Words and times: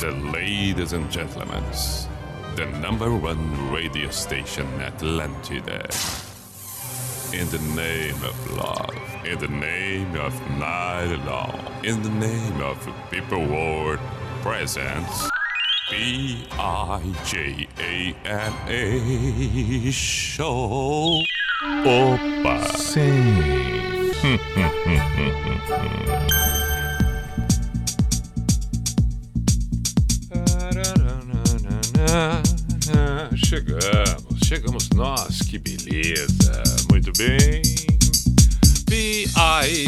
The 0.00 0.12
ladies 0.32 0.94
and 0.94 1.10
gentlemen, 1.10 1.62
the 2.56 2.64
number 2.80 3.14
one 3.14 3.70
radio 3.70 4.08
station 4.10 4.66
Atlantida. 4.80 5.84
In 7.34 7.46
the 7.50 7.58
name 7.76 8.16
of 8.24 8.50
love, 8.56 8.96
in 9.26 9.38
the 9.38 9.48
name 9.48 10.16
of 10.16 10.32
night 10.58 11.14
long, 11.26 11.60
in 11.84 12.02
the 12.02 12.08
name 12.08 12.62
of 12.62 12.88
people 13.10 13.44
world 13.44 13.98
presents 14.40 15.28
B 15.90 16.46
I 16.52 17.02
J 17.26 17.68
A 17.78 18.14
N 18.24 18.54
A 18.68 19.90
show. 19.90 21.20
Opa! 21.62 22.64
Sim. 22.78 23.59
Chegamos, 33.34 34.40
chegamos 34.44 34.90
nós, 34.90 35.38
que 35.38 35.58
beleza. 35.58 36.62
Muito 36.90 37.10
bem. 37.16 37.62
B-I-J-A-M-A 38.90 39.86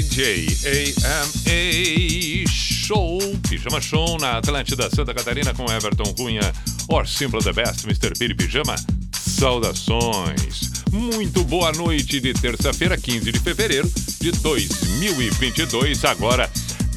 Show, 2.49 3.19
Pijama 3.47 3.83
Show 3.83 4.19
na 4.19 4.39
Atlântida 4.39 4.89
Santa 4.89 5.13
Catarina 5.13 5.53
com 5.53 5.71
Everton 5.71 6.15
Cunha, 6.15 6.51
or 6.89 7.07
Simple 7.07 7.41
the 7.41 7.53
Best, 7.53 7.85
Mr. 7.85 8.19
Piri 8.19 8.35
Pijama. 8.35 8.77
Saudações. 9.13 10.73
Muito 10.91 11.45
boa 11.45 11.71
noite 11.73 12.19
de 12.19 12.33
terça-feira, 12.33 12.97
15 12.97 13.31
de 13.31 13.39
fevereiro 13.39 13.93
de 14.23 14.31
2022, 14.31 16.05
agora 16.05 16.49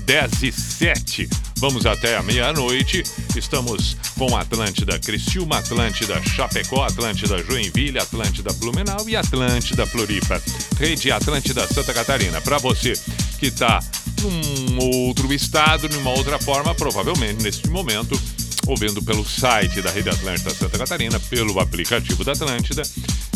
10 0.06 0.44
e 0.44 0.52
7. 0.52 1.28
Vamos 1.58 1.88
até 1.88 2.16
a 2.18 2.22
meia-noite. 2.22 3.02
Estamos 3.36 3.98
com 4.16 4.38
Atlântida 4.38 5.00
Criciúma, 5.00 5.58
Atlântida 5.58 6.22
Chapecó, 6.22 6.84
Atlântida 6.84 7.44
Joinville, 7.44 7.98
Atlântida 7.98 8.54
Blumenau 8.54 9.10
e 9.10 9.16
Atlântida 9.16 9.88
Floripa. 9.88 10.40
Rede 10.78 11.12
Atlântida 11.12 11.68
Santa 11.68 11.96
Catarina. 11.96 12.40
Para 12.42 12.60
você 12.60 12.94
que 13.40 13.48
está 13.48 13.80
num 14.22 15.08
outro 15.08 15.34
estado, 15.34 15.90
numa 15.90 16.12
outra 16.12 16.38
forma, 16.38 16.76
provavelmente 16.76 17.42
neste 17.42 17.68
momento, 17.70 18.22
ouvindo 18.68 19.02
pelo 19.02 19.26
site 19.26 19.82
da 19.82 19.90
Rede 19.90 20.10
Atlântida 20.10 20.52
Santa 20.52 20.78
Catarina, 20.78 21.20
pelo 21.20 21.60
aplicativo 21.60 22.24
da 22.24 22.34
Atlântida 22.34 22.84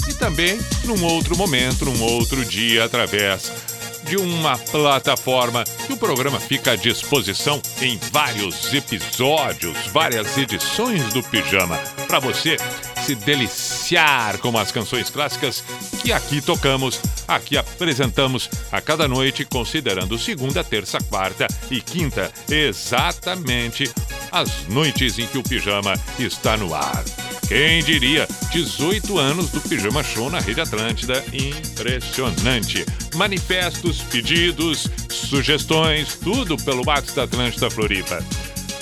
e 0.08 0.14
também 0.14 0.60
num 0.86 1.04
outro 1.06 1.36
momento, 1.36 1.86
num 1.86 2.04
outro 2.04 2.46
dia, 2.46 2.86
através 2.86 3.79
de 4.10 4.18
uma 4.18 4.58
plataforma 4.58 5.64
que 5.86 5.94
o 5.94 5.98
programa 5.98 6.40
fica 6.40 6.72
à 6.72 6.76
disposição 6.76 7.62
em 7.80 8.00
vários 8.12 8.74
episódios, 8.74 9.78
várias 9.94 10.36
edições 10.36 11.14
do 11.14 11.22
Pijama, 11.22 11.78
para 12.08 12.18
você 12.18 12.58
se 13.06 13.14
deliciar 13.14 14.40
com 14.40 14.58
as 14.58 14.72
canções 14.72 15.12
clássicas 15.12 15.64
que 16.02 16.12
aqui 16.12 16.42
tocamos, 16.42 17.00
aqui 17.28 17.56
apresentamos 17.56 18.50
a 18.72 18.82
cada 18.82 19.08
noite, 19.08 19.46
considerando 19.46 20.18
segunda, 20.18 20.64
terça, 20.64 20.98
quarta 21.08 21.46
e 21.70 21.80
quinta, 21.80 22.32
exatamente 22.50 23.92
as 24.32 24.68
noites 24.68 25.20
em 25.20 25.28
que 25.28 25.38
o 25.38 25.44
Pijama 25.44 25.94
está 26.18 26.58
no 26.58 26.74
ar. 26.74 27.29
Quem 27.50 27.84
diria? 27.84 28.26
18 28.52 29.18
anos 29.18 29.50
do 29.50 29.60
Pijama 29.60 30.04
Show 30.04 30.30
na 30.30 30.40
Rede 30.40 30.62
Atlântida. 30.62 31.26
Impressionante. 31.34 32.86
Manifestos, 33.16 34.04
pedidos, 34.04 34.88
sugestões, 35.10 36.20
tudo 36.22 36.56
pelo 36.58 36.84
WhatsApp 36.86 37.16
da 37.16 37.24
Atlântida 37.24 37.72
Floripa. 37.72 38.24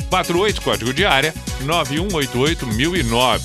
48 0.10 0.62
código 0.62 0.94
de 0.94 1.06
área 1.06 1.34
9188009. 1.64 3.42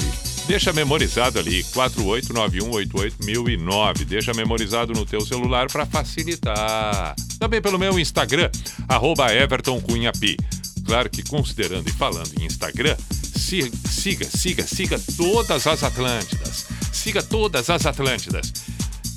Deixa 0.48 0.72
memorizado 0.72 1.38
ali, 1.38 1.62
489188009. 1.62 4.04
Deixa 4.04 4.34
memorizado 4.34 4.92
no 4.92 5.06
teu 5.06 5.20
celular 5.20 5.70
para 5.70 5.86
facilitar. 5.86 7.14
Também 7.38 7.62
pelo 7.62 7.78
meu 7.78 7.96
Instagram, 7.96 8.50
arroba. 8.88 9.28
Claro 10.84 11.08
que 11.08 11.22
considerando 11.22 11.88
e 11.88 11.92
falando 11.92 12.32
em 12.40 12.44
Instagram, 12.44 12.96
siga, 13.34 13.76
siga, 13.88 14.28
siga, 14.30 14.66
siga 14.66 15.00
todas 15.16 15.66
as 15.66 15.82
Atlântidas. 15.82 16.66
Siga 16.92 17.22
todas 17.22 17.70
as 17.70 17.86
Atlântidas. 17.86 18.52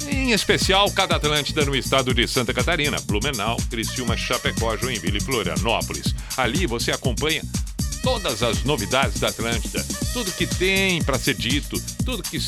Em 0.07 0.31
especial, 0.31 0.89
cada 0.91 1.15
Atlântida 1.15 1.65
no 1.65 1.75
estado 1.75 2.13
de 2.13 2.27
Santa 2.27 2.53
Catarina, 2.53 2.97
Blumenau, 3.01 3.57
Criciúma, 3.69 4.15
Chapecó, 4.15 4.77
Joinville 4.77 5.17
e 5.17 5.21
Florianópolis. 5.21 6.13
Ali 6.37 6.67
você 6.67 6.91
acompanha 6.91 7.41
todas 8.03 8.43
as 8.43 8.63
novidades 8.63 9.19
da 9.19 9.29
Atlântida, 9.29 9.83
tudo 10.13 10.31
que 10.31 10.45
tem 10.45 11.01
para 11.03 11.17
ser 11.17 11.33
dito, 11.33 11.81
tudo 12.05 12.21
que, 12.21 12.39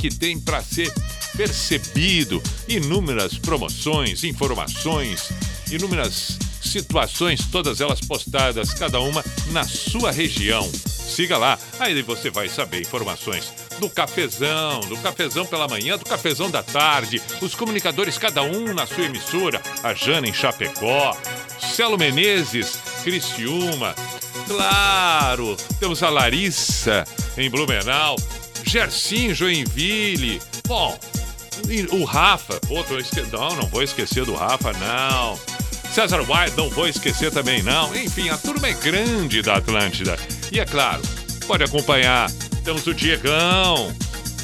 que 0.00 0.08
tem 0.08 0.40
para 0.40 0.62
ser 0.62 0.90
percebido, 1.36 2.42
inúmeras 2.66 3.36
promoções, 3.36 4.24
informações, 4.24 5.28
inúmeras 5.70 6.38
situações, 6.70 7.46
todas 7.50 7.80
elas 7.80 8.00
postadas, 8.00 8.74
cada 8.74 9.00
uma 9.00 9.24
na 9.50 9.64
sua 9.64 10.10
região. 10.10 10.70
Siga 10.72 11.36
lá, 11.36 11.58
aí 11.78 12.02
você 12.02 12.30
vai 12.30 12.48
saber 12.48 12.80
informações 12.80 13.52
do 13.78 13.90
cafezão, 13.90 14.80
do 14.80 14.96
cafezão 14.96 15.44
pela 15.44 15.68
manhã, 15.68 15.98
do 15.98 16.04
cafezão 16.04 16.50
da 16.50 16.62
tarde, 16.62 17.20
os 17.40 17.54
comunicadores, 17.54 18.18
cada 18.18 18.42
um 18.42 18.72
na 18.72 18.86
sua 18.86 19.04
emissora, 19.04 19.60
a 19.82 19.92
Jana 19.94 20.26
em 20.26 20.32
Chapecó, 20.32 21.16
Celo 21.74 21.98
Menezes, 21.98 22.78
Criciúma, 23.02 23.94
claro, 24.46 25.56
temos 25.78 26.02
a 26.02 26.08
Larissa 26.08 27.04
em 27.36 27.50
Blumenau, 27.50 28.16
Gersim 28.64 29.34
Joinville, 29.34 30.40
bom, 30.66 30.98
o 31.92 32.04
Rafa, 32.04 32.58
esque... 32.98 33.22
não, 33.32 33.56
não 33.56 33.66
vou 33.66 33.82
esquecer 33.82 34.24
do 34.24 34.34
Rafa, 34.34 34.72
não. 34.72 35.53
César 35.94 36.22
White, 36.22 36.56
não 36.56 36.68
vou 36.68 36.88
esquecer 36.88 37.30
também, 37.30 37.62
não. 37.62 37.94
Enfim, 37.94 38.28
a 38.28 38.36
turma 38.36 38.66
é 38.66 38.72
grande 38.72 39.40
da 39.40 39.54
Atlântida. 39.54 40.18
E 40.50 40.58
é 40.58 40.64
claro, 40.64 41.00
pode 41.46 41.62
acompanhar. 41.62 42.28
Temos 42.64 42.84
o 42.88 42.92
Diegão, 42.92 43.94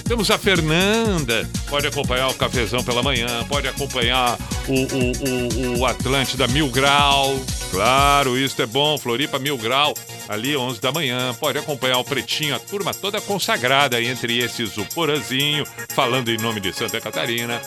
temos 0.05 0.31
a 0.31 0.39
Fernanda, 0.39 1.49
pode 1.69 1.89
acompanhar 1.89 2.29
o 2.29 2.35
Cafezão 2.35 2.85
pela 2.85 3.03
manhã, 3.03 3.45
pode 3.49 3.67
acompanhar 3.67 4.39
o, 4.69 4.75
o, 4.75 5.75
o, 5.75 5.79
o 5.81 5.87
Atlântida 5.87 6.47
Mil 6.47 6.69
Grau. 6.69 7.37
Claro, 7.73 8.39
isso 8.39 8.63
é 8.63 8.67
bom. 8.67 8.97
Floripa 8.97 9.41
Mil 9.41 9.59
Grau, 9.59 9.93
ali 10.29 10.57
11 10.57 10.81
da 10.81 10.93
manhã. 10.93 11.35
Pode 11.35 11.59
acompanhar 11.59 11.99
o 11.99 12.05
Pretinho, 12.05 12.55
a 12.55 12.61
turma 12.61 12.95
toda 12.95 13.21
consagrada 13.21 14.01
entre 14.01 14.39
esses 14.39 14.77
o 14.77 14.85
Porazinho, 14.85 15.67
falando 15.97 16.29
em 16.29 16.37
nome 16.37 16.61
de 16.61 16.73
Santa 16.73 17.01
Catarina. 17.01 17.61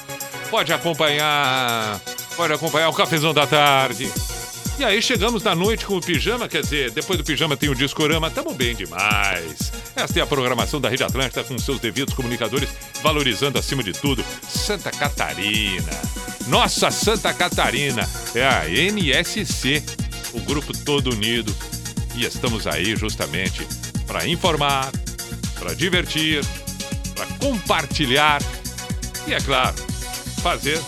Pode 0.49 0.71
acompanhar 0.71 1.99
Pode 2.35 2.53
acompanhar 2.53 2.89
o 2.89 2.93
cafezão 2.93 3.33
da 3.33 3.45
tarde. 3.45 4.11
E 4.79 4.83
aí 4.83 5.01
chegamos 5.03 5.43
na 5.43 5.53
noite 5.53 5.85
com 5.85 5.97
o 5.97 6.01
pijama, 6.01 6.47
quer 6.47 6.63
dizer, 6.63 6.89
depois 6.89 7.17
do 7.17 7.23
pijama 7.23 7.55
tem 7.55 7.69
o 7.69 7.75
discorama, 7.75 8.31
tamo 8.31 8.55
bem 8.55 8.75
demais. 8.75 9.71
Esta 9.95 10.19
é 10.19 10.23
a 10.23 10.25
programação 10.25 10.81
da 10.81 10.89
Rede 10.89 11.03
Atlântica 11.03 11.43
com 11.43 11.57
seus 11.59 11.79
devidos 11.79 12.15
comunicadores, 12.15 12.69
valorizando 13.03 13.59
acima 13.59 13.83
de 13.83 13.93
tudo 13.93 14.25
Santa 14.49 14.89
Catarina. 14.89 15.91
Nossa 16.47 16.89
Santa 16.89 17.31
Catarina 17.33 18.09
é 18.33 18.43
a 18.43 18.67
NSC, 18.67 19.83
o 20.33 20.39
grupo 20.39 20.75
todo 20.75 21.11
unido. 21.11 21.55
E 22.15 22.25
estamos 22.25 22.65
aí 22.65 22.95
justamente 22.95 23.67
para 24.07 24.27
informar, 24.27 24.91
para 25.59 25.75
divertir, 25.75 26.43
para 27.13 27.27
compartilhar 27.37 28.41
e, 29.27 29.33
é 29.33 29.39
claro, 29.39 29.75
fazer 30.41 30.81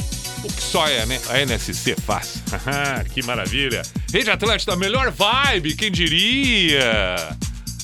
o 0.45 0.53
que 0.53 0.61
só 0.61 0.87
é, 0.87 1.05
né? 1.05 1.19
a 1.29 1.39
NSC 1.41 1.95
faz. 2.05 2.43
que 3.13 3.23
maravilha! 3.23 3.81
Rede 4.11 4.29
Atlântica, 4.29 4.73
a 4.73 4.75
melhor 4.75 5.11
vibe, 5.11 5.75
quem 5.75 5.91
diria? 5.91 7.37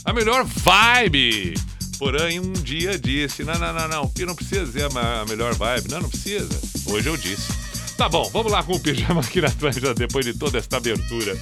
A 0.05 0.13
melhor 0.13 0.45
vibe! 0.45 1.55
Porém, 1.97 2.39
um 2.39 2.53
dia 2.53 2.97
disse: 2.97 3.43
não, 3.43 3.53
não, 3.59 3.73
não, 3.73 3.87
não, 3.87 4.07
que 4.07 4.25
não 4.25 4.35
precisa 4.35 4.65
dizer 4.65 4.89
a 4.95 5.25
melhor 5.25 5.53
vibe. 5.53 5.91
Não, 5.91 6.01
não 6.01 6.09
precisa. 6.09 6.49
Hoje 6.87 7.07
eu 7.07 7.15
disse. 7.15 7.53
Tá 7.95 8.09
bom, 8.09 8.27
vamos 8.33 8.51
lá 8.51 8.63
com 8.63 8.73
o 8.73 8.79
pijama 8.79 9.21
aqui 9.21 9.39
na 9.39 9.47
Atlântida 9.47 9.93
depois 9.93 10.25
de 10.25 10.33
toda 10.33 10.57
esta 10.57 10.77
abertura. 10.77 11.37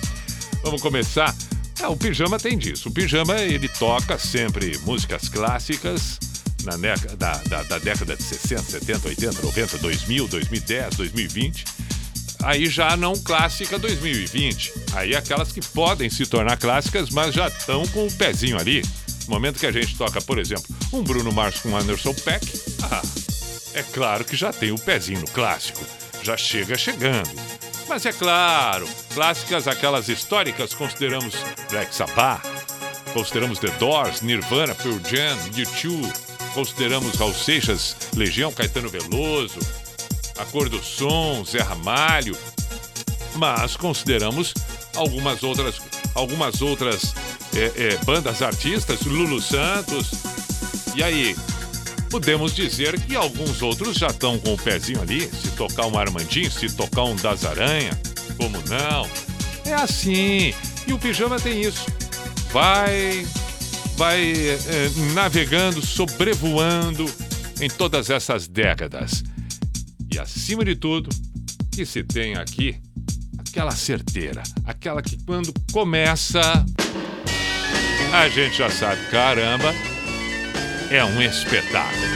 Vamos 0.62 0.82
começar. 0.82 1.34
É, 1.82 1.88
o 1.88 1.96
pijama 1.96 2.38
tem 2.38 2.58
disso. 2.58 2.90
O 2.90 2.92
pijama 2.92 3.40
ele 3.40 3.70
toca 3.70 4.20
sempre 4.20 4.78
músicas 4.80 5.30
clássicas 5.30 6.20
na 6.64 6.78
da, 7.18 7.34
da, 7.48 7.64
da 7.64 7.78
década 7.78 8.16
de 8.16 8.24
60, 8.24 8.64
70, 8.64 9.08
80, 9.08 9.42
90, 9.42 9.78
2000, 9.78 10.28
2010, 10.28 10.96
2020 10.96 11.66
aí 12.44 12.68
já 12.68 12.96
não 12.96 13.16
clássica 13.16 13.78
2020. 13.78 14.74
Aí 14.94 15.16
aquelas 15.16 15.52
que 15.52 15.62
podem 15.62 16.10
se 16.10 16.26
tornar 16.26 16.58
clássicas, 16.58 17.10
mas 17.10 17.34
já 17.34 17.48
estão 17.48 17.86
com 17.88 18.06
o 18.06 18.12
pezinho 18.12 18.58
ali. 18.58 18.82
No 19.28 19.36
momento 19.36 19.60
que 19.60 19.66
a 19.66 19.72
gente 19.72 19.96
toca, 19.96 20.22
por 20.22 20.40
exemplo, 20.40 20.66
um 20.92 21.04
Bruno 21.04 21.32
Mars 21.32 21.60
com 21.60 21.76
Anderson 21.76 22.14
Peck, 22.14 22.46
ah, 22.84 23.02
é 23.74 23.84
claro 23.84 24.26
que 24.26 24.36
já 24.36 24.52
tem 24.52 24.72
o 24.72 24.80
pezinho 24.80 25.20
no 25.20 25.28
clássico. 25.28 25.84
Já 26.24 26.36
chega 26.36 26.78
chegando. 26.78 27.30
Mas 27.88 28.06
é 28.06 28.14
claro, 28.14 28.88
clássicas 29.14 29.68
aquelas 29.68 30.10
históricas 30.10 30.76
consideramos 30.76 31.36
Black 31.72 31.94
Sabbath, 31.94 32.44
consideramos 33.14 33.58
The 33.58 33.72
Doors, 33.80 34.22
Nirvana, 34.22 34.76
Pearl 34.76 35.00
Jam, 35.10 35.38
U2, 35.52 36.29
consideramos 36.50 37.16
Raul 37.16 37.34
Seixas, 37.34 37.96
Legião, 38.16 38.52
Caetano 38.52 38.90
Veloso, 38.90 39.60
A 40.38 40.46
Cor 40.46 40.70
do 40.70 40.84
Som, 40.84 41.44
Zé 41.46 41.62
Ramalho, 41.62 42.36
mas 43.36 43.76
consideramos 43.76 44.54
algumas 44.96 45.44
outras, 45.44 45.76
algumas 46.14 46.62
outras 46.62 47.14
é, 47.56 47.72
é, 47.76 47.98
bandas 48.04 48.42
artistas, 48.42 49.02
Lulu 49.02 49.42
Santos. 49.42 50.12
E 50.96 51.04
aí, 51.04 51.36
podemos 52.10 52.54
dizer 52.54 53.00
que 53.00 53.16
alguns 53.16 53.62
outros 53.62 53.98
já 53.98 54.08
estão 54.08 54.38
com 54.40 54.54
o 54.54 54.58
pezinho 54.58 55.02
ali. 55.02 55.22
Se 55.22 55.52
tocar 55.52 55.86
um 55.86 55.98
Armandinho, 55.98 56.52
se 56.52 56.70
tocar 56.70 57.04
um 57.04 57.16
Das 57.16 57.46
Aranha, 57.46 57.98
como 58.38 58.58
não? 58.68 59.10
É 59.66 59.74
assim. 59.74 60.54
E 60.88 60.94
o 60.94 60.98
pijama 60.98 61.40
tem 61.40 61.62
isso. 61.62 61.86
Vai, 62.52 63.26
vai 64.00 64.32
é, 64.32 64.90
navegando, 65.14 65.86
sobrevoando 65.86 67.06
em 67.60 67.70
todas 67.70 68.10
essas 68.10 68.48
décadas. 68.48 69.26
E 70.10 70.18
acima 70.18 70.64
de 70.64 70.74
tudo, 70.74 71.10
que 71.70 71.86
se 71.86 72.02
tem 72.02 72.36
aqui 72.38 72.78
aquela 73.38 73.72
certeira, 73.72 74.42
aquela 74.64 75.02
que 75.02 75.22
quando 75.26 75.54
começa, 75.74 76.40
a 78.14 78.30
gente 78.30 78.60
já 78.60 78.70
sabe, 78.70 79.02
caramba, 79.12 79.76
é 80.90 81.04
um 81.04 81.22
espetáculo. 81.22 82.08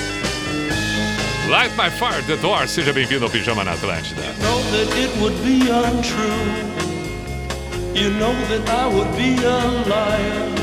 Light 1.50 1.74
My 1.76 1.92
Fire, 1.92 2.24
The 2.26 2.38
Door, 2.38 2.66
seja 2.70 2.94
bem-vindo 2.94 3.26
ao 3.26 3.30
Pijama 3.30 3.66
na 3.66 3.74
Atlântida. 3.74 4.22
know 4.40 4.64
that 4.72 4.90
it 4.98 5.12
would 5.20 5.36
be 5.44 5.70
untrue. 5.70 6.64
You 7.94 8.10
know 8.12 8.34
that 8.48 8.70
I 8.70 8.88
would 8.88 9.12
be 9.18 9.36
a 9.46 9.84
liar 9.86 10.63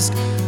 lost 0.00 0.39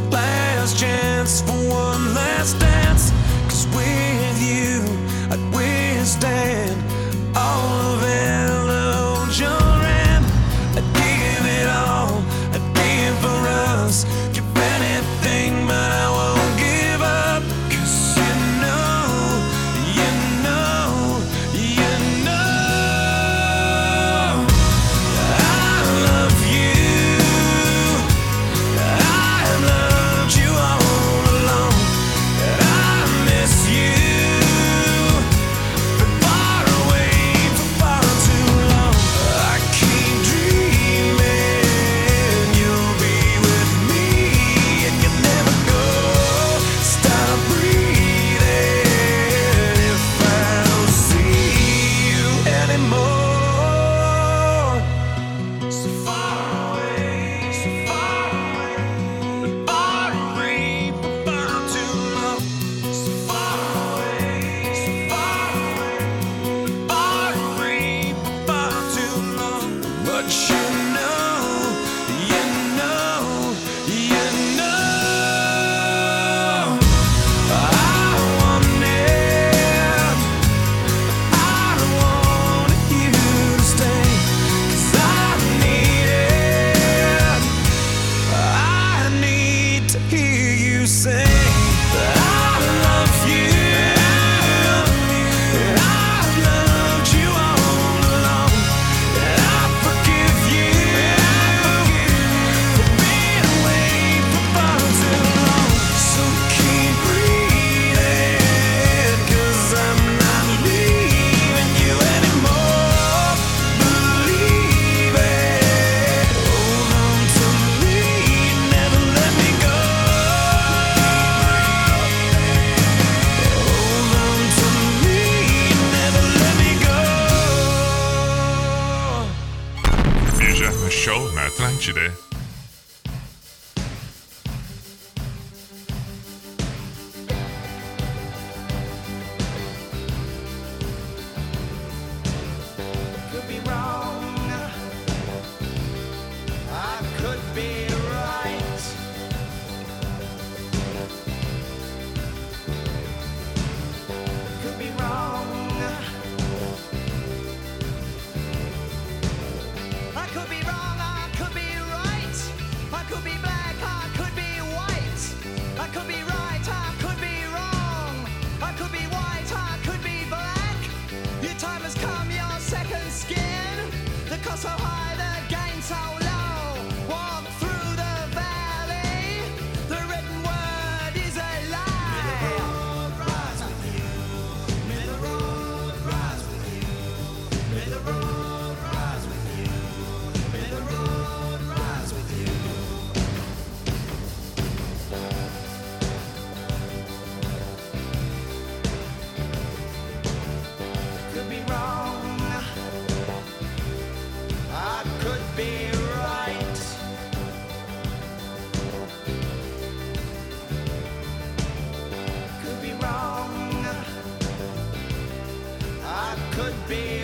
could 216.62 216.88
be. 216.88 217.21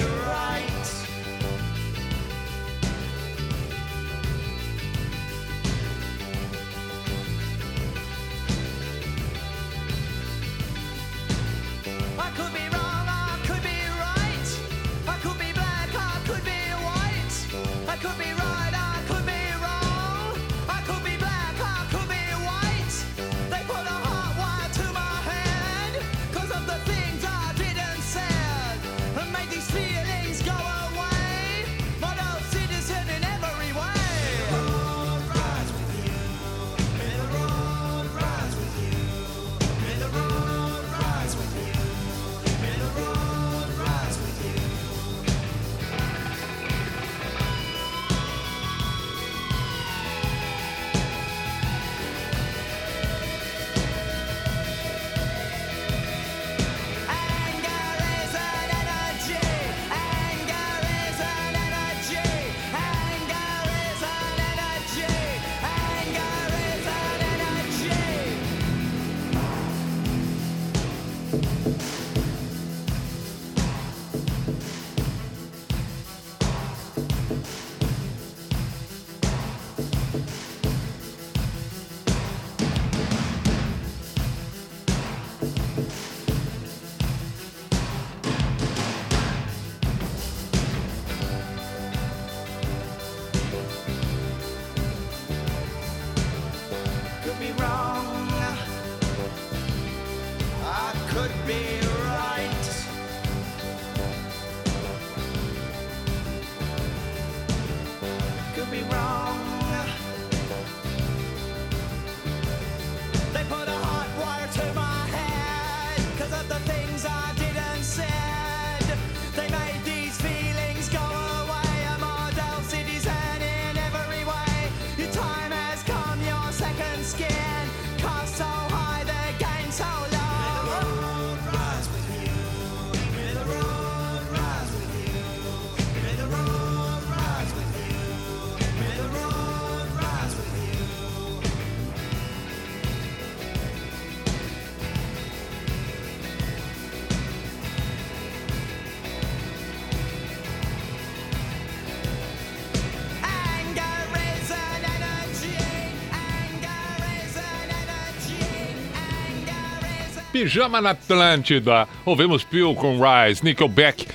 Pijama 160.39 160.81
na 160.81 160.91
Atlântida. 160.91 161.89
Ouvimos 162.05 162.45
Peel 162.45 162.73
com 162.77 162.97
Rise, 162.97 163.43
Nickelback 163.43 164.07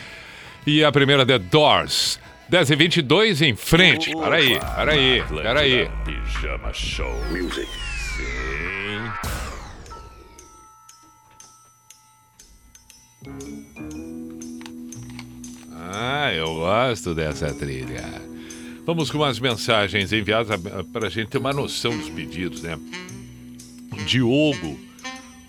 e 0.66 0.82
a 0.82 0.90
primeira 0.90 1.26
The 1.26 1.38
Doors. 1.38 2.18
10 2.48 2.70
e 2.70 2.76
22 2.78 3.42
em 3.42 3.56
frente. 3.58 4.16
Opa, 4.16 4.24
peraí, 4.24 4.58
peraí, 4.78 5.24
peraí. 5.24 5.90
Pijama 6.06 6.72
Show 6.72 7.14
Music. 7.30 7.68
Sim. 8.16 9.12
Ah, 15.76 16.32
eu 16.34 16.56
gosto 16.56 17.14
dessa 17.14 17.54
trilha. 17.54 18.06
Vamos 18.86 19.12
com 19.12 19.26
as 19.26 19.42
mensagens 19.42 20.14
enviadas 20.14 20.52
ah, 20.52 20.86
para 20.94 21.08
a 21.08 21.10
gente 21.10 21.28
ter 21.28 21.38
uma 21.38 21.52
noção 21.52 21.98
dos 21.98 22.10
pedidos, 22.10 22.62
né? 22.62 22.80
Diogo 24.06 24.93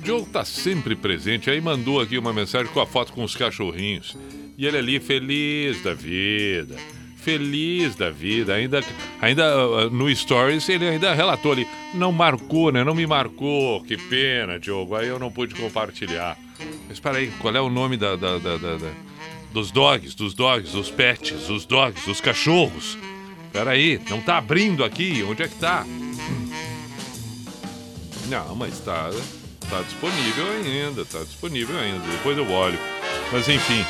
Diogo 0.05 0.27
tá 0.27 0.45
sempre 0.45 0.95
presente. 0.95 1.49
Aí 1.49 1.63
mandou 1.63 1.99
aqui 1.99 2.19
uma 2.19 2.33
mensagem 2.33 2.71
com 2.71 2.79
a 2.79 2.87
foto 2.87 3.11
com 3.15 3.25
os 3.25 3.35
cachorrinhos. 3.35 4.15
E 4.57 4.67
ele 4.67 4.77
ali, 4.77 5.01
feliz 5.01 5.83
da 5.83 5.95
vida. 5.95 6.77
Feliz 7.17 7.97
da 7.97 8.11
vida. 8.11 8.53
Ainda, 8.55 8.85
ainda 9.19 9.45
ah, 9.47 9.89
no 9.89 10.15
Stories, 10.15 10.69
ele 10.69 10.87
ainda 10.87 11.15
relatou 11.15 11.53
ali. 11.53 11.67
Não 11.95 12.13
marcou, 12.13 12.71
né? 12.71 12.85
Não 12.85 12.95
me 12.95 13.07
marcou. 13.07 13.83
Que 13.83 13.97
pena, 13.97 14.61
Diogo. 14.61 14.95
Aí 14.95 15.09
eu 15.09 15.19
não 15.19 15.33
pude 15.33 15.55
compartilhar. 15.55 16.37
Mas 16.87 17.01
peraí, 17.01 17.33
qual 17.41 17.57
é 17.57 17.61
o 17.61 17.71
nome 17.71 17.97
da, 17.97 18.15
da, 18.15 18.37
da, 18.37 18.59
da 18.59 18.77
dos 19.55 19.71
dogs, 19.71 20.15
dos 20.15 20.35
dogs, 20.35 20.73
dos 20.73 20.91
pets, 20.91 21.47
dos 21.47 21.65
dogs, 21.65 22.05
dos 22.05 22.21
cachorros? 22.21 22.99
Peraí, 23.51 23.99
não 24.11 24.21
tá 24.21 24.37
abrindo 24.37 24.85
aqui? 24.85 25.25
Onde 25.27 25.45
é 25.45 25.49
que 25.49 25.55
tá? 25.55 25.87
Hum. 25.89 26.51
Não, 28.29 28.55
mas 28.55 28.81
tá. 28.81 29.09
Né? 29.11 29.44
Tá 29.77 29.83
disponível 29.83 30.47
ainda. 30.53 31.05
Tá 31.05 31.19
disponível 31.21 31.79
ainda. 31.79 32.07
Depois 32.11 32.37
eu 32.39 32.51
olho. 32.51 32.79
Mas 33.33 33.49
enfim. 33.49 33.85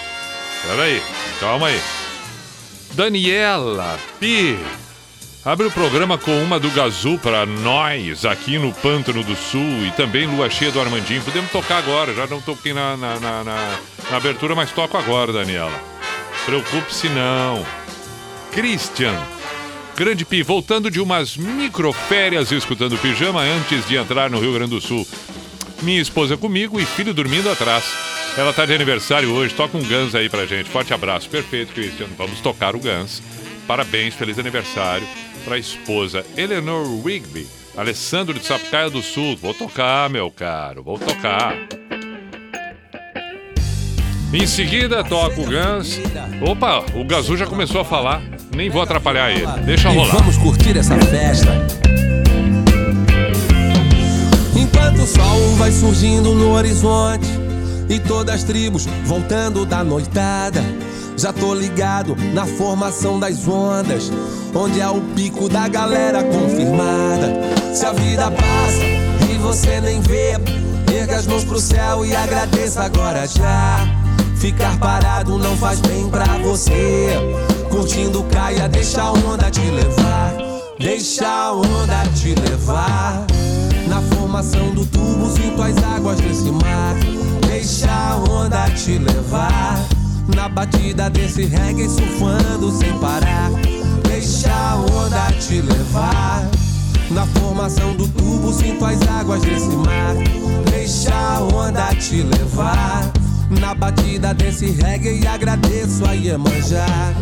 Peraí, 0.66 1.02
calma 1.40 1.66
aí. 1.68 1.80
Daniela 2.92 3.98
Pi. 4.20 4.58
Abre 5.44 5.66
o 5.66 5.70
programa 5.70 6.16
com 6.16 6.42
uma 6.42 6.58
do 6.58 6.70
Gazu 6.70 7.18
pra 7.18 7.44
nós, 7.44 8.24
aqui 8.24 8.56
no 8.58 8.72
Pântano 8.72 9.22
do 9.22 9.36
Sul, 9.36 9.84
e 9.86 9.90
também 9.94 10.26
Lua 10.26 10.48
Cheia 10.48 10.70
do 10.72 10.80
Armandinho. 10.80 11.20
Podemos 11.22 11.50
tocar 11.50 11.76
agora, 11.78 12.14
já 12.14 12.26
não 12.26 12.40
toquei 12.40 12.72
na, 12.72 12.96
na, 12.96 13.20
na, 13.20 13.44
na- 13.44 13.78
na 14.10 14.16
abertura, 14.16 14.54
mas 14.54 14.70
toco 14.72 14.96
agora, 14.96 15.34
Daniela. 15.34 15.72
Preocupe-se 16.46 17.10
não. 17.10 17.64
Christian. 18.52 19.14
Grande 19.94 20.24
Pi, 20.24 20.42
voltando 20.42 20.90
de 20.90 20.98
umas 20.98 21.36
microférias 21.36 22.50
escutando 22.50 22.96
pijama 22.96 23.42
antes 23.42 23.86
de 23.86 23.96
entrar 23.96 24.30
no 24.30 24.40
Rio 24.40 24.54
Grande 24.54 24.70
do 24.70 24.80
Sul. 24.80 25.06
Minha 25.82 26.00
esposa 26.00 26.36
comigo 26.36 26.80
e 26.80 26.84
filho 26.86 27.12
dormindo 27.12 27.50
atrás. 27.50 27.84
Ela 28.36 28.52
tá 28.52 28.66
de 28.66 28.74
aniversário 28.74 29.32
hoje, 29.32 29.54
toca 29.54 29.76
um 29.76 29.82
Guns 29.84 30.14
aí 30.14 30.28
pra 30.28 30.46
gente. 30.46 30.68
Forte 30.70 30.92
abraço, 30.92 31.28
perfeito, 31.28 31.72
Christian. 31.72 32.06
Vamos 32.16 32.40
tocar 32.40 32.74
o 32.74 32.80
Guns. 32.80 33.22
Parabéns, 33.66 34.14
feliz 34.14 34.38
aniversário 34.38 35.06
pra 35.44 35.58
esposa 35.58 36.24
Eleanor 36.36 36.84
Rigby, 37.04 37.46
Alessandro 37.76 38.34
de 38.38 38.44
Sapucaia 38.44 38.90
do 38.90 39.02
Sul. 39.02 39.36
Vou 39.40 39.54
tocar, 39.54 40.08
meu 40.10 40.30
caro, 40.30 40.82
vou 40.82 40.98
tocar. 40.98 41.54
Em 44.32 44.46
seguida, 44.48 45.04
toca 45.04 45.40
o 45.40 45.44
Guns. 45.44 46.00
Opa, 46.42 46.84
o 46.94 47.04
Gazu 47.04 47.36
já 47.36 47.46
começou 47.46 47.80
a 47.80 47.84
falar. 47.84 48.20
Nem 48.54 48.68
vou 48.68 48.82
atrapalhar 48.82 49.30
ele. 49.30 49.46
Deixa 49.64 49.90
E 49.90 49.94
rolar. 49.94 50.16
vamos 50.16 50.36
curtir 50.38 50.76
essa 50.76 50.98
festa. 50.98 51.52
Enquanto 54.84 55.02
o 55.02 55.06
sol 55.06 55.56
vai 55.56 55.72
surgindo 55.72 56.34
no 56.34 56.52
horizonte 56.52 57.26
e 57.88 57.98
todas 57.98 58.34
as 58.34 58.42
tribos 58.42 58.84
voltando 59.06 59.64
da 59.64 59.82
noitada. 59.82 60.62
Já 61.16 61.32
tô 61.32 61.54
ligado 61.54 62.14
na 62.34 62.44
formação 62.44 63.18
das 63.18 63.48
ondas, 63.48 64.12
onde 64.54 64.82
é 64.82 64.88
o 64.88 65.00
pico 65.14 65.48
da 65.48 65.68
galera 65.68 66.22
confirmada. 66.22 67.32
Se 67.72 67.86
a 67.86 67.92
vida 67.92 68.30
passa 68.30 68.84
e 69.32 69.38
você 69.38 69.80
nem 69.80 70.02
vê, 70.02 70.32
erga 70.94 71.16
as 71.16 71.26
mãos 71.26 71.44
pro 71.44 71.58
céu 71.58 72.04
e 72.04 72.14
agradeça 72.14 72.82
agora 72.82 73.26
já. 73.26 73.88
Ficar 74.36 74.78
parado 74.78 75.38
não 75.38 75.56
faz 75.56 75.80
bem 75.80 76.10
pra 76.10 76.26
você. 76.42 77.16
Curtindo 77.70 78.22
caia, 78.24 78.68
deixa 78.68 79.00
a 79.00 79.12
onda 79.12 79.50
te 79.50 79.62
levar. 79.62 80.34
Deixa 80.78 81.26
a 81.26 81.52
onda 81.54 82.04
te 82.14 82.34
levar. 82.34 83.24
Na 83.94 84.02
formação 84.02 84.74
do 84.74 84.84
tubo, 84.86 85.30
sinto 85.30 85.62
as 85.62 85.76
águas 85.84 86.18
desse 86.18 86.50
mar. 86.50 86.96
Deixa 87.46 87.88
a 87.88 88.16
onda 88.28 88.68
te 88.70 88.98
levar. 88.98 89.78
Na 90.34 90.48
batida 90.48 91.08
desse 91.08 91.44
reggae, 91.44 91.88
surfando 91.88 92.72
sem 92.72 92.92
parar. 92.98 93.52
Deixa 94.02 94.52
a 94.52 94.74
onda 94.78 95.30
te 95.38 95.60
levar. 95.60 96.44
Na 97.12 97.24
formação 97.38 97.94
do 97.94 98.08
tubo, 98.08 98.52
sinto 98.52 98.84
as 98.84 99.00
águas 99.06 99.42
desse 99.42 99.76
mar. 99.76 100.16
Deixa 100.68 101.14
a 101.14 101.40
onda 101.54 101.94
te 101.94 102.20
levar. 102.24 103.12
Na 103.48 103.76
batida 103.76 104.34
desse 104.34 104.72
reggae, 104.72 105.24
agradeço 105.24 106.04
a 106.04 106.14
Iemanjá. 106.14 107.14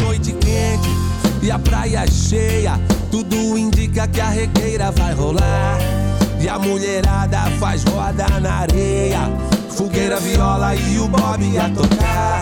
Noite 0.00 0.32
quente 0.32 1.13
e 1.44 1.50
a 1.50 1.58
praia 1.58 2.04
cheia. 2.10 2.80
Tudo 3.10 3.58
indica 3.58 4.08
que 4.08 4.20
a 4.20 4.30
regueira 4.30 4.90
vai 4.90 5.12
rolar. 5.12 5.78
E 6.40 6.48
a 6.48 6.58
mulherada 6.58 7.42
faz 7.60 7.84
roda 7.84 8.26
na 8.40 8.60
areia. 8.60 9.20
Fogueira, 9.68 10.18
viola 10.20 10.74
e 10.74 10.98
o 10.98 11.06
Bob 11.06 11.58
a 11.58 11.68
tocar. 11.68 12.40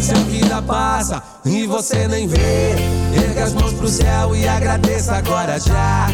Se 0.00 0.12
a 0.12 0.18
vida 0.18 0.62
passa 0.62 1.22
e 1.44 1.66
você 1.66 2.08
nem 2.08 2.26
vê, 2.26 2.74
erga 3.14 3.44
as 3.44 3.52
mãos 3.52 3.72
pro 3.74 3.88
céu 3.88 4.34
e 4.34 4.48
agradeça 4.48 5.16
agora 5.16 5.58
já. 5.60 6.06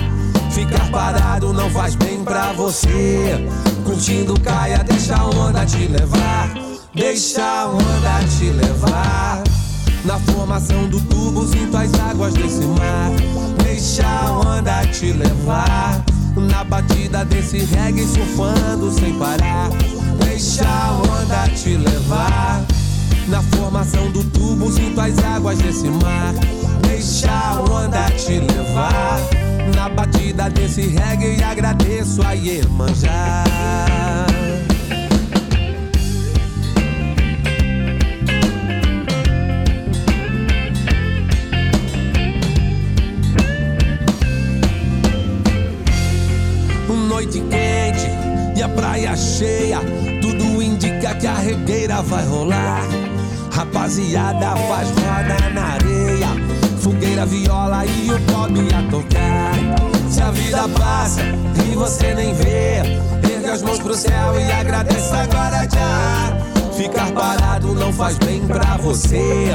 Ficar 0.50 0.90
parado 0.90 1.52
não 1.52 1.70
faz 1.70 1.94
bem 1.94 2.24
pra 2.24 2.52
você. 2.52 3.46
Curtindo 3.84 4.38
caia, 4.40 4.78
deixa 4.78 5.16
a 5.16 5.26
onda 5.26 5.64
te 5.64 5.86
levar. 5.86 6.50
Deixa 6.94 7.42
a 7.42 7.66
onda 7.66 8.24
te 8.38 8.50
levar. 8.50 9.42
Na 10.04 10.18
formação 10.18 10.86
do 10.88 11.00
tubo, 11.00 11.46
sinto 11.46 11.74
as 11.76 11.92
águas 11.94 12.34
desse 12.34 12.60
mar. 12.66 13.10
Deixa 13.64 14.06
a 14.06 14.32
onda 14.38 14.86
te 14.88 15.12
levar. 15.12 16.04
Na 16.36 16.62
batida 16.62 17.24
desse 17.24 17.58
reggae, 17.58 18.06
surfando 18.06 18.92
sem 18.92 19.18
parar. 19.18 19.70
Deixa 20.22 20.68
a 20.68 20.92
onda 20.92 21.48
te 21.54 21.76
levar. 21.76 22.62
Na 23.28 23.42
formação 23.42 24.10
do 24.10 24.22
tubo, 24.24 24.70
sinto 24.70 25.00
as 25.00 25.18
águas 25.24 25.58
desse 25.58 25.88
mar. 25.88 26.34
Deixa 26.86 27.30
a 27.30 27.62
onda 27.62 28.10
te 28.10 28.40
levar. 28.40 29.20
Na 29.74 29.88
batida 29.88 30.50
desse 30.50 30.82
reggae, 30.82 31.42
agradeço 31.42 32.22
a 32.22 32.32
Iemanjá. 32.32 34.23
Noite 47.14 47.38
quente 47.42 48.10
e 48.56 48.60
a 48.60 48.68
praia 48.68 49.16
cheia, 49.16 49.78
tudo 50.20 50.60
indica 50.60 51.14
que 51.14 51.28
a 51.28 51.34
regueira 51.34 52.02
vai 52.02 52.26
rolar. 52.26 52.82
Rapaziada 53.52 54.56
faz 54.56 54.88
roda 54.88 55.50
na 55.54 55.62
areia, 55.74 56.26
fogueira, 56.80 57.24
viola 57.24 57.86
e 57.86 58.10
o 58.10 58.20
pop 58.22 58.52
a 58.74 58.90
tocar. 58.90 60.10
Se 60.10 60.20
a 60.22 60.32
vida 60.32 60.68
passa 60.76 61.20
e 61.64 61.76
você 61.76 62.14
nem 62.14 62.34
vê, 62.34 62.82
erga 63.32 63.52
as 63.52 63.62
mãos 63.62 63.78
pro 63.78 63.94
céu 63.94 64.34
e 64.36 64.50
agradeça 64.50 65.18
agora 65.18 65.68
já. 65.72 66.36
Ficar 66.76 67.12
parado 67.12 67.74
não 67.74 67.92
faz 67.92 68.18
bem 68.18 68.44
pra 68.44 68.76
você. 68.78 69.50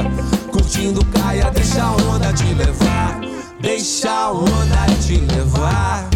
Curtindo 0.50 1.04
caia, 1.12 1.50
deixa 1.50 1.82
a 1.82 1.92
onda 1.92 2.32
te 2.32 2.54
levar. 2.54 3.20
Deixa 3.60 4.10
a 4.10 4.32
onda 4.32 4.86
te 5.06 5.16
levar. 5.18 6.08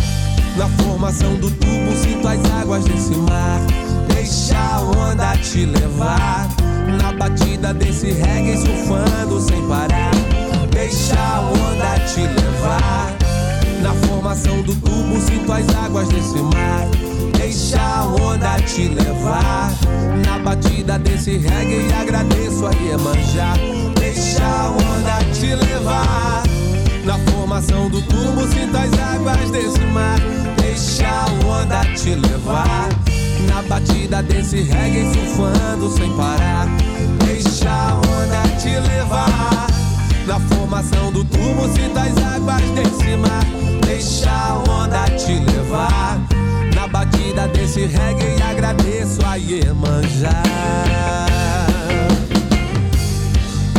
Na 0.56 0.68
formação 0.68 1.34
do 1.34 1.50
tubo, 1.50 1.96
sinto 1.96 2.28
as 2.28 2.38
águas 2.52 2.84
desse 2.84 3.14
mar. 3.16 3.60
Deixa 4.06 4.56
a 4.56 4.80
onda 4.80 5.36
te 5.38 5.66
levar. 5.66 6.48
Na 7.02 7.12
batida 7.12 7.74
desse 7.74 8.12
reggae, 8.12 8.56
surfando 8.56 9.40
sem 9.40 9.66
parar. 9.66 10.12
Deixa 10.70 11.18
a 11.18 11.40
onda 11.40 11.98
te 12.06 12.20
levar. 12.20 13.12
Na 13.82 13.92
formação 14.06 14.62
do 14.62 14.74
tubo, 14.76 15.20
sinto 15.20 15.52
as 15.52 15.68
águas 15.74 16.08
desse 16.08 16.38
mar. 16.38 16.86
Deixa 17.36 17.80
a 17.80 18.06
onda 18.06 18.56
te 18.60 18.88
levar. 18.88 19.72
Na 20.24 20.38
batida 20.38 21.00
desse 21.00 21.36
reggae, 21.36 21.92
agradeço 22.00 22.64
a 22.64 22.70
Iemanjá. 22.70 23.54
Deixa 23.98 24.44
a 24.44 24.70
onda 24.70 25.24
te 25.32 25.46
levar. 25.46 26.44
Na 27.04 27.18
formação 27.30 27.90
do 27.90 28.00
tubo, 28.02 28.46
sinto 28.48 28.76
as 28.76 29.14
águas 29.14 29.50
desse 29.50 29.80
mar. 29.92 30.43
Deixa 30.74 31.06
a 31.06 31.26
onda 31.46 31.84
te 31.94 32.16
levar. 32.16 32.88
Na 33.46 33.62
batida 33.62 34.20
desse 34.24 34.60
reggae, 34.62 35.04
surfando 35.14 35.88
sem 35.88 36.10
parar. 36.16 36.66
Deixa 37.24 37.70
a 37.70 37.94
onda 37.94 38.42
te 38.58 38.70
levar. 38.70 39.68
Na 40.26 40.40
formação 40.40 41.12
do 41.12 41.24
tubo, 41.26 41.68
sinto 41.72 41.96
as 41.96 42.34
águas 42.34 42.62
desse 42.70 43.16
mar. 43.16 43.44
Deixa 43.86 44.28
a 44.28 44.64
onda 44.68 45.08
te 45.10 45.38
levar. 45.52 46.18
Na 46.74 46.88
batida 46.88 47.46
desse 47.46 47.86
reggae, 47.86 48.42
agradeço 48.42 49.24
a 49.24 49.36
Iemanjá. 49.36 50.42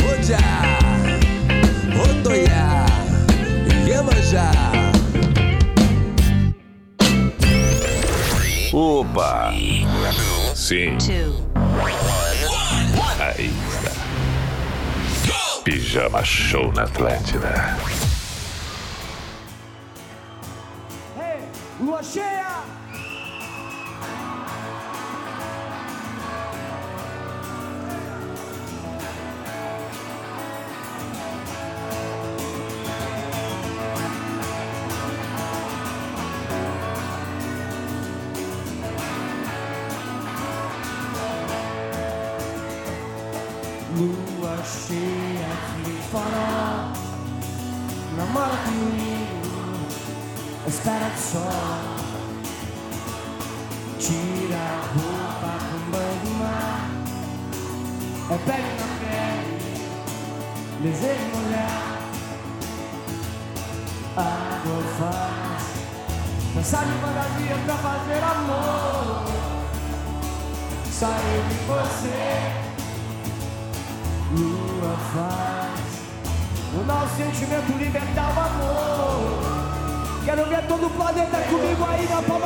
Oja, 0.02 0.38
Otoya, 2.10 2.86
Iemanjá. 3.86 4.65
Opa! 8.78 9.52
Sim, 10.54 10.98
aí 13.18 13.50
está. 13.70 13.90
Pijama 15.64 16.22
Show 16.22 16.70
na 16.74 16.82
Atlântida. 16.82 17.78
Lua 21.80 22.02
cheia! 22.02 22.45
planeta 80.96 81.36
tá 81.36 81.42
comigo 81.42 81.84
aí 81.84 82.08
na 82.08 82.22
palma 82.22 82.45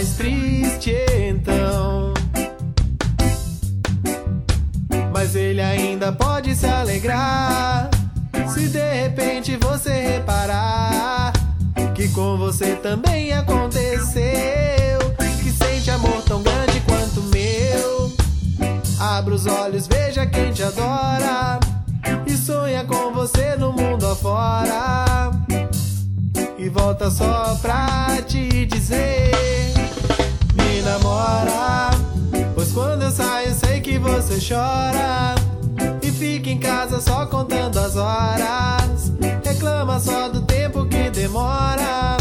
Mais 0.00 0.14
triste 0.14 0.94
então. 1.28 2.14
Mas 5.12 5.36
ele 5.36 5.60
ainda 5.60 6.10
pode 6.10 6.54
se 6.54 6.66
alegrar. 6.66 7.90
Se 8.48 8.68
de 8.68 9.02
repente 9.02 9.58
você 9.58 9.92
reparar 9.92 11.32
que 11.94 12.08
com 12.08 12.38
você 12.38 12.76
também 12.76 13.32
aconteceu. 13.34 14.22
Que 15.42 15.52
sente 15.52 15.90
amor 15.90 16.22
tão 16.22 16.42
grande 16.42 16.80
quanto 16.80 17.22
meu. 17.24 18.10
Abra 18.98 19.34
os 19.34 19.46
olhos, 19.46 19.86
veja 19.86 20.24
quem 20.24 20.50
te 20.50 20.62
adora. 20.62 21.60
E 22.26 22.32
sonha 22.38 22.84
com 22.84 23.12
você 23.12 23.54
no 23.56 23.70
mundo 23.70 24.06
afora. 24.06 25.30
E 26.56 26.70
volta 26.70 27.10
só 27.10 27.54
pra 27.60 28.22
te 28.26 28.64
dizer: 28.64 29.79
Namora. 30.82 31.90
Pois 32.54 32.72
quando 32.72 33.02
eu 33.02 33.10
saio, 33.10 33.54
sei 33.54 33.80
que 33.80 33.98
você 33.98 34.38
chora. 34.40 35.34
E 36.02 36.10
fica 36.10 36.50
em 36.50 36.58
casa 36.58 37.00
só 37.00 37.26
contando 37.26 37.78
as 37.78 37.96
horas. 37.96 39.12
Reclama 39.44 39.98
só 40.00 40.28
do 40.28 40.42
tempo 40.42 40.86
que 40.86 41.10
demora. 41.10 42.16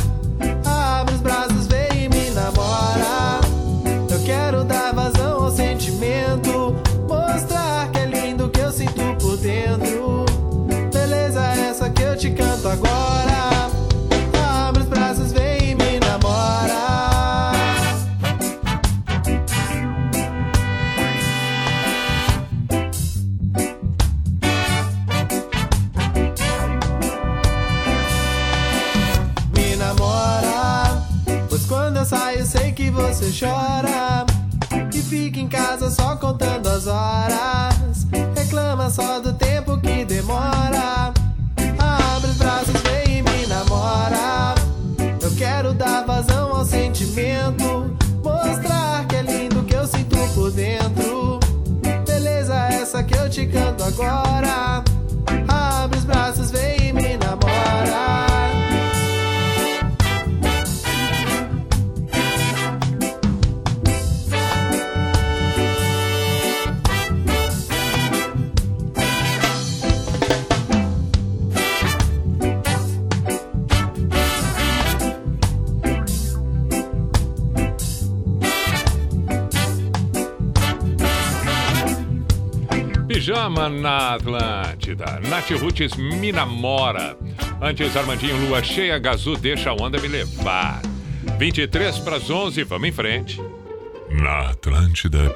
Na 83.79 84.15
Atlântida. 84.15 85.19
Nath 85.27 85.49
Roots 85.51 85.95
me 85.95 86.31
namora. 86.31 87.17
Antes, 87.61 87.95
Armandinho 87.95 88.37
Lua 88.47 88.61
Cheia, 88.61 88.99
Gazu, 88.99 89.35
deixa 89.35 89.71
a 89.71 89.73
onda 89.73 89.99
me 89.99 90.07
levar. 90.07 90.81
23 91.37 91.99
para 91.99 92.17
as 92.17 92.29
11, 92.29 92.63
vamos 92.63 92.89
em 92.89 92.91
frente. 92.91 93.41
Na 94.11 94.49
Atlântida, 94.49 95.35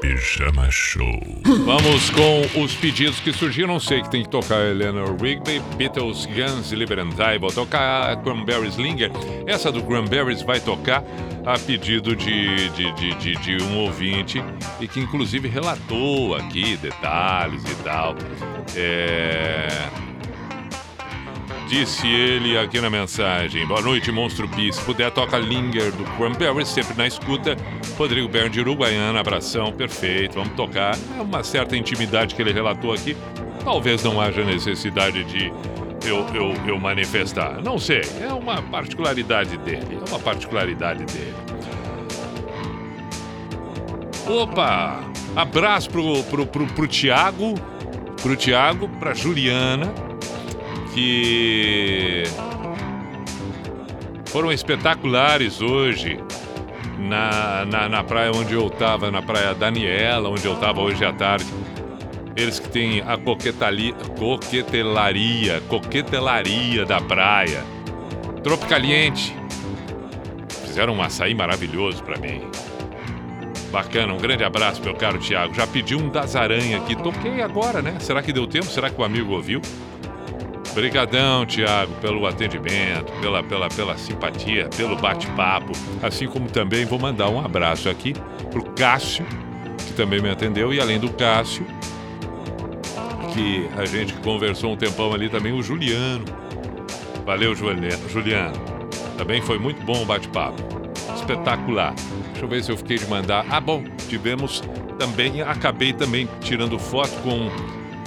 Pijama 0.00 0.68
Show. 0.70 1.20
Vamos 1.64 2.10
com 2.10 2.60
os 2.62 2.74
pedidos 2.74 3.20
que 3.20 3.32
surgiram. 3.32 3.78
Sei 3.78 4.02
que 4.02 4.10
tem 4.10 4.22
que 4.22 4.28
tocar 4.28 4.60
Eleanor 4.66 5.16
Rigby, 5.20 5.60
Beatles, 5.76 6.26
Guns, 6.26 6.72
Liber 6.72 6.98
and 6.98 7.10
Die. 7.10 7.38
Vou 7.38 7.52
tocar 7.52 8.10
a 8.10 8.16
Cranberries 8.16 8.76
Linger. 8.76 9.10
Essa 9.46 9.70
do 9.70 9.82
Cranberries 9.82 10.42
vai 10.42 10.58
tocar 10.58 11.04
a 11.44 11.58
pedido 11.58 12.14
de, 12.14 12.68
de, 12.70 12.92
de, 12.92 13.14
de, 13.14 13.34
de 13.36 13.64
um 13.64 13.78
ouvinte 13.78 14.42
e 14.80 14.86
que 14.86 15.00
inclusive 15.00 15.48
relatou 15.48 16.34
aqui 16.34 16.76
detalhes 16.76 17.62
e 17.64 17.74
tal. 17.82 18.14
É... 18.76 19.68
Disse 21.68 22.06
ele 22.06 22.58
aqui 22.58 22.80
na 22.80 22.90
mensagem. 22.90 23.66
Boa 23.66 23.80
noite, 23.80 24.12
Monstro 24.12 24.46
Pi. 24.46 24.70
Se 24.72 24.80
puder, 24.82 25.10
toca 25.10 25.38
Linger 25.38 25.90
do 25.92 26.04
Cranberries, 26.16 26.68
sempre 26.68 26.94
na 26.96 27.06
escuta. 27.06 27.56
Rodrigo 27.96 28.28
Bern 28.28 28.50
de 28.50 28.60
Uruguaiana, 28.60 29.18
abração, 29.18 29.72
perfeito. 29.72 30.34
Vamos 30.34 30.52
tocar. 30.54 30.94
É 31.16 31.22
uma 31.22 31.42
certa 31.42 31.74
intimidade 31.74 32.34
que 32.34 32.42
ele 32.42 32.52
relatou 32.52 32.92
aqui. 32.92 33.16
Talvez 33.64 34.04
não 34.04 34.20
haja 34.20 34.44
necessidade 34.44 35.24
de 35.24 35.50
eu, 36.04 36.26
eu, 36.34 36.54
eu 36.66 36.78
manifestar. 36.78 37.62
Não 37.62 37.78
sei, 37.78 38.02
é 38.20 38.32
uma 38.32 38.62
particularidade 38.62 39.56
dele. 39.58 39.98
É 40.04 40.08
uma 40.08 40.18
particularidade 40.18 41.04
dele. 41.04 41.34
Opa! 44.26 45.00
Abraço 45.34 45.90
pro, 45.90 46.22
pro, 46.24 46.46
pro, 46.46 46.66
pro 46.66 46.86
Tiago, 46.86 47.54
pro 48.20 48.36
Tiago, 48.36 48.88
pra 49.00 49.14
Juliana, 49.14 49.92
que 50.94 52.24
foram 54.26 54.52
espetaculares 54.52 55.60
hoje 55.60 56.18
na, 56.98 57.64
na, 57.64 57.88
na 57.88 58.04
praia 58.04 58.30
onde 58.34 58.54
eu 58.54 58.66
estava, 58.66 59.10
na 59.10 59.20
praia 59.22 59.54
Daniela, 59.54 60.28
onde 60.28 60.46
eu 60.46 60.54
estava 60.54 60.80
hoje 60.80 61.04
à 61.04 61.12
tarde. 61.12 61.46
Eles 62.36 62.58
que 62.58 62.68
têm 62.68 63.00
a 63.02 63.16
coquetelaria, 63.18 63.94
coquetelaria 65.68 66.84
da 66.86 67.00
praia. 67.00 67.62
Tropicaliente. 68.42 69.36
Fizeram 70.64 70.94
um 70.94 71.02
açaí 71.02 71.34
maravilhoso 71.34 72.02
para 72.02 72.18
mim. 72.18 72.42
Bacana, 73.70 74.12
um 74.12 74.18
grande 74.18 74.44
abraço, 74.44 74.82
meu 74.82 74.94
caro 74.94 75.18
Tiago. 75.18 75.54
Já 75.54 75.66
pedi 75.66 75.94
um 75.94 76.08
das 76.08 76.34
aranhas 76.36 76.82
aqui. 76.82 76.96
Toquei 76.96 77.42
agora, 77.42 77.80
né? 77.82 77.96
Será 78.00 78.22
que 78.22 78.32
deu 78.32 78.46
tempo? 78.46 78.66
Será 78.66 78.90
que 78.90 79.00
o 79.00 79.04
amigo 79.04 79.32
ouviu? 79.32 79.60
Brigadão, 80.74 81.44
Tiago, 81.44 81.92
pelo 82.00 82.26
atendimento, 82.26 83.12
pela, 83.20 83.42
pela, 83.42 83.68
pela 83.68 83.96
simpatia, 83.98 84.68
pelo 84.74 84.96
bate-papo. 84.96 85.72
Assim 86.02 86.26
como 86.26 86.48
também 86.48 86.86
vou 86.86 86.98
mandar 86.98 87.28
um 87.28 87.44
abraço 87.44 87.90
aqui 87.90 88.14
pro 88.50 88.64
Cássio, 88.72 89.26
que 89.86 89.92
também 89.92 90.20
me 90.20 90.30
atendeu, 90.30 90.72
e 90.72 90.80
além 90.80 90.98
do 90.98 91.10
Cássio, 91.12 91.66
que 93.32 93.68
a 93.76 93.84
gente 93.84 94.12
conversou 94.14 94.72
um 94.72 94.76
tempão 94.76 95.12
ali 95.12 95.28
também, 95.28 95.52
o 95.52 95.62
Juliano. 95.62 96.24
Valeu, 97.24 97.54
Julia- 97.54 97.98
Juliano. 98.08 98.56
Também 99.16 99.40
foi 99.40 99.58
muito 99.58 99.82
bom 99.84 100.02
o 100.02 100.04
bate-papo. 100.06 100.62
Espetacular. 101.14 101.94
Deixa 102.30 102.44
eu 102.44 102.48
ver 102.48 102.64
se 102.64 102.72
eu 102.72 102.76
fiquei 102.76 102.98
de 102.98 103.06
mandar. 103.06 103.44
Ah, 103.48 103.60
bom, 103.60 103.84
tivemos 104.08 104.62
também, 104.98 105.40
acabei 105.42 105.92
também 105.92 106.28
tirando 106.40 106.78
foto 106.78 107.12
com 107.22 107.48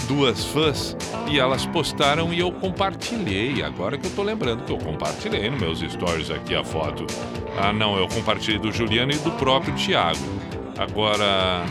duas 0.08 0.46
fãs 0.46 0.96
e 1.30 1.40
elas 1.40 1.66
postaram 1.66 2.34
e 2.34 2.40
eu 2.40 2.52
compartilhei. 2.52 3.64
Agora 3.64 3.98
que 3.98 4.06
eu 4.08 4.12
tô 4.12 4.22
lembrando 4.24 4.64
que 4.64 4.72
eu 4.72 4.78
compartilhei 4.78 5.50
nos 5.50 5.60
meus 5.60 5.80
stories 5.80 6.30
aqui 6.30 6.54
a 6.56 6.64
foto. 6.64 7.06
Ah, 7.58 7.72
não, 7.72 7.98
eu 7.98 8.08
compartilhei 8.08 8.60
do 8.60 8.72
Juliano 8.72 9.12
e 9.14 9.18
do 9.18 9.32
próprio 9.32 9.74
Thiago. 9.76 10.20
Agora, 10.78 11.66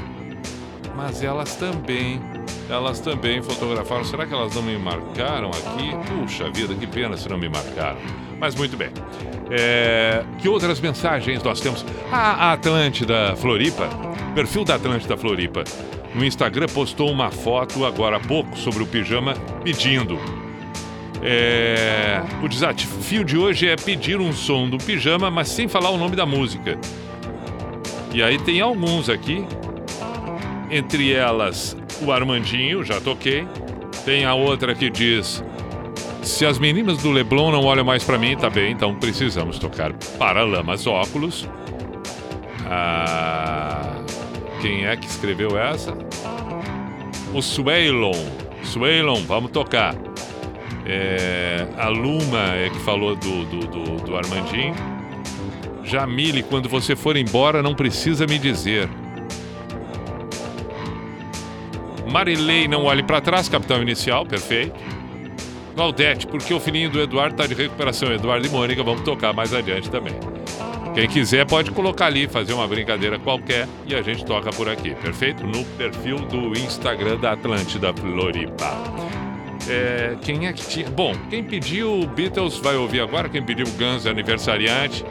mas 0.96 1.22
elas 1.22 1.56
também, 1.56 2.20
elas 2.68 3.00
também 3.00 3.42
fotografaram. 3.42 4.04
Será 4.04 4.26
que 4.26 4.32
elas 4.32 4.54
não 4.54 4.62
me 4.62 4.78
marcaram 4.78 5.50
aqui? 5.50 5.92
Puxa 6.08 6.50
vida, 6.50 6.74
que 6.74 6.86
pena 6.86 7.16
se 7.16 7.28
não 7.28 7.38
me 7.38 7.48
marcaram. 7.48 7.98
Mas 8.38 8.54
muito 8.54 8.76
bem. 8.76 8.90
É, 9.50 10.24
que 10.38 10.48
outras 10.48 10.80
mensagens 10.80 11.42
nós 11.42 11.60
temos? 11.60 11.84
A 12.10 12.52
Atlântida 12.52 13.34
Floripa, 13.36 13.88
perfil 14.34 14.64
da 14.64 14.76
Atlântida 14.76 15.16
Floripa, 15.16 15.64
no 16.14 16.24
Instagram 16.24 16.66
postou 16.66 17.10
uma 17.10 17.30
foto 17.30 17.84
agora 17.84 18.16
há 18.16 18.20
pouco 18.20 18.56
sobre 18.56 18.82
o 18.82 18.86
pijama 18.86 19.34
pedindo. 19.62 20.18
É, 21.22 22.20
o 22.42 22.48
desafio 22.48 23.24
de 23.24 23.36
hoje 23.36 23.68
é 23.68 23.76
pedir 23.76 24.20
um 24.20 24.32
som 24.32 24.68
do 24.68 24.78
pijama, 24.78 25.30
mas 25.30 25.48
sem 25.48 25.66
falar 25.66 25.90
o 25.90 25.96
nome 25.96 26.14
da 26.14 26.26
música. 26.26 26.78
E 28.12 28.22
aí 28.22 28.38
tem 28.38 28.60
alguns 28.60 29.08
aqui 29.08 29.44
entre 30.70 31.12
elas, 31.12 31.76
o 32.02 32.12
Armandinho, 32.12 32.84
já 32.84 33.00
toquei. 33.00 33.46
Tem 34.04 34.24
a 34.24 34.34
outra 34.34 34.74
que 34.74 34.90
diz: 34.90 35.42
Se 36.22 36.44
as 36.44 36.58
meninas 36.58 36.98
do 36.98 37.10
Leblon 37.10 37.50
não 37.52 37.64
olham 37.64 37.84
mais 37.84 38.04
pra 38.04 38.18
mim, 38.18 38.36
tá 38.36 38.50
bem, 38.50 38.72
então 38.72 38.94
precisamos 38.94 39.58
tocar 39.58 39.92
Paralamas 40.18 40.86
Óculos. 40.86 41.48
Ah, 42.66 44.02
quem 44.60 44.86
é 44.86 44.96
que 44.96 45.06
escreveu 45.06 45.58
essa? 45.58 45.96
O 47.32 47.42
Swaylon. 47.42 48.12
Swaylon, 48.62 49.22
vamos 49.26 49.50
tocar. 49.50 49.94
É, 50.86 51.66
a 51.78 51.88
Luma 51.88 52.54
é 52.54 52.68
que 52.68 52.78
falou 52.80 53.16
do, 53.16 53.44
do, 53.44 53.66
do, 53.66 53.96
do 54.04 54.16
Armandinho. 54.16 54.74
Jamile, 55.82 56.42
quando 56.42 56.68
você 56.68 56.96
for 56.96 57.16
embora, 57.16 57.62
não 57.62 57.74
precisa 57.74 58.26
me 58.26 58.38
dizer. 58.38 58.88
Marilei, 62.14 62.68
não 62.68 62.84
olhe 62.84 63.02
pra 63.02 63.20
trás, 63.20 63.48
capitão 63.48 63.82
inicial, 63.82 64.24
perfeito. 64.24 64.78
Claudete, 65.74 66.28
porque 66.28 66.54
o 66.54 66.60
filhinho 66.60 66.88
do 66.88 67.00
Eduardo 67.00 67.34
tá 67.34 67.44
de 67.44 67.54
recuperação. 67.54 68.12
Eduardo 68.12 68.46
e 68.46 68.50
Mônica, 68.50 68.84
vamos 68.84 69.02
tocar 69.02 69.32
mais 69.32 69.52
adiante 69.52 69.90
também. 69.90 70.14
Quem 70.94 71.08
quiser 71.08 71.44
pode 71.44 71.72
colocar 71.72 72.06
ali, 72.06 72.28
fazer 72.28 72.52
uma 72.52 72.68
brincadeira 72.68 73.18
qualquer 73.18 73.66
e 73.84 73.96
a 73.96 74.00
gente 74.00 74.24
toca 74.24 74.50
por 74.50 74.68
aqui, 74.68 74.94
perfeito? 74.94 75.44
No 75.44 75.64
perfil 75.76 76.18
do 76.18 76.56
Instagram 76.56 77.16
da 77.16 77.32
Atlântida 77.32 77.92
Floripa. 77.92 78.78
É, 79.68 80.14
quem 80.22 80.46
é 80.46 80.52
que 80.52 80.64
tinha. 80.68 80.88
Bom, 80.88 81.16
quem 81.28 81.42
pediu 81.42 82.06
Beatles 82.14 82.58
vai 82.58 82.76
ouvir 82.76 83.00
agora. 83.00 83.28
Quem 83.28 83.42
pediu 83.42 83.66
Guns 83.76 84.06
é 84.06 84.10
aniversariante. 84.10 85.04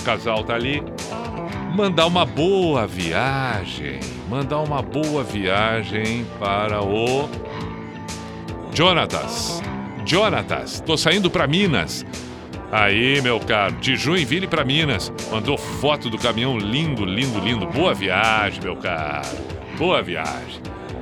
O 0.00 0.04
casal 0.04 0.42
tá 0.42 0.56
ali. 0.56 0.82
Mandar 1.74 2.06
uma 2.06 2.26
boa 2.26 2.86
viagem. 2.86 3.98
Mandar 4.28 4.60
uma 4.60 4.82
boa 4.82 5.24
viagem 5.24 6.26
para 6.38 6.82
o. 6.82 7.28
Jonatas. 8.74 9.62
Jonatas, 10.04 10.80
tô 10.80 10.96
saindo 10.96 11.30
para 11.30 11.46
Minas. 11.46 12.04
Aí, 12.70 13.20
meu 13.22 13.40
caro, 13.40 13.74
de 13.76 13.96
Joinville 13.96 14.46
para 14.46 14.64
Minas. 14.64 15.12
Mandou 15.30 15.56
foto 15.56 16.10
do 16.10 16.18
caminhão 16.18 16.58
lindo, 16.58 17.04
lindo, 17.04 17.38
lindo. 17.38 17.66
Boa 17.66 17.94
viagem, 17.94 18.62
meu 18.62 18.76
caro. 18.76 19.28
Boa 19.78 20.02
viagem. 20.02 20.60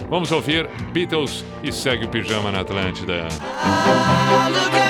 Vamos 0.09 0.31
ouvir 0.31 0.69
Beatles 0.93 1.45
e 1.63 1.73
segue 1.73 2.05
o 2.05 2.09
pijama 2.09 2.51
na 2.53 2.61
Atlântida. 2.61 3.29
Look 4.51 4.90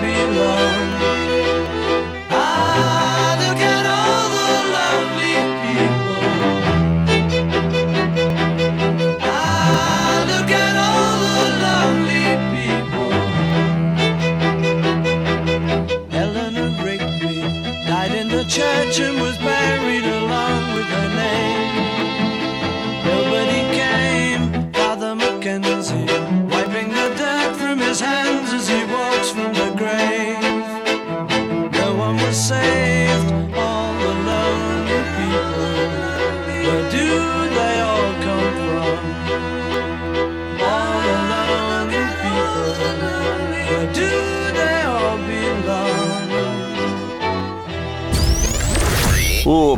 belong? 0.00 1.17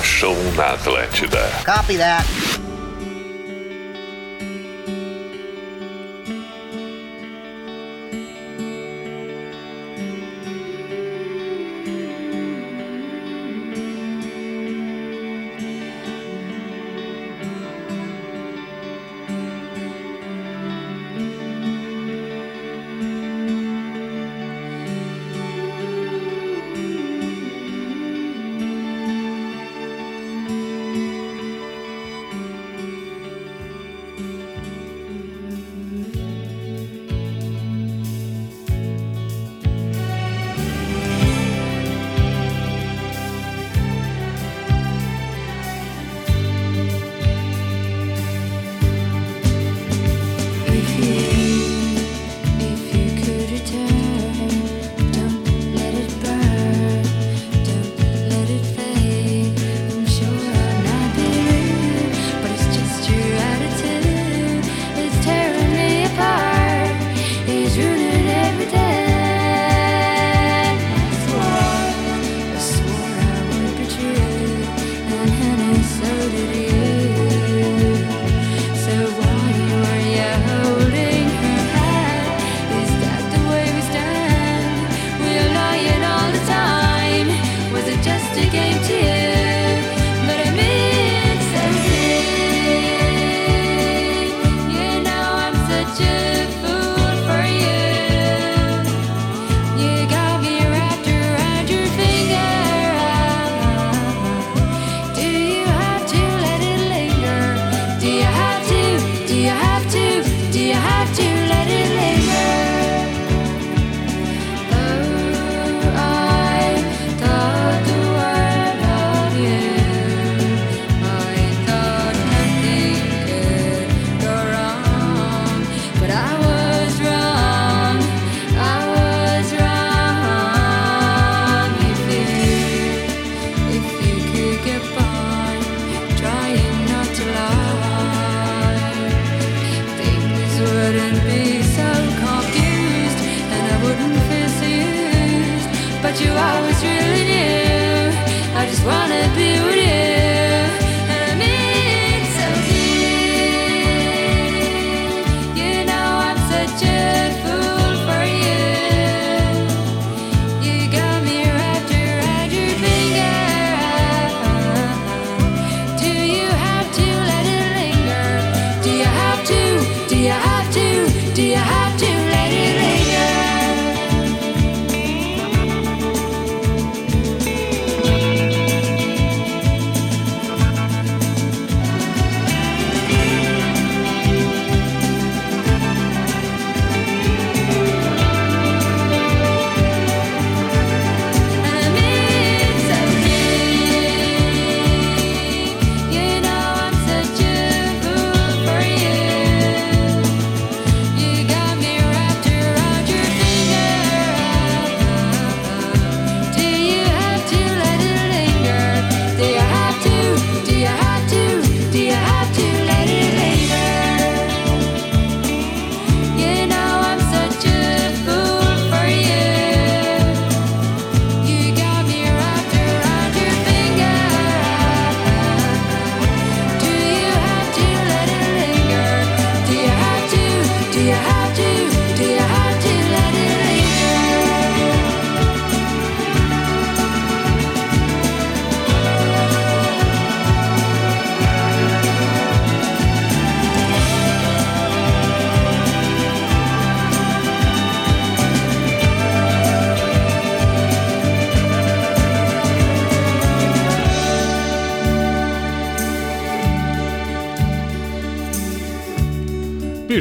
Show 0.00 0.34
na 0.56 0.72
Atlântida. 0.74 1.50
Copy 1.64 1.96
that. 1.96 2.61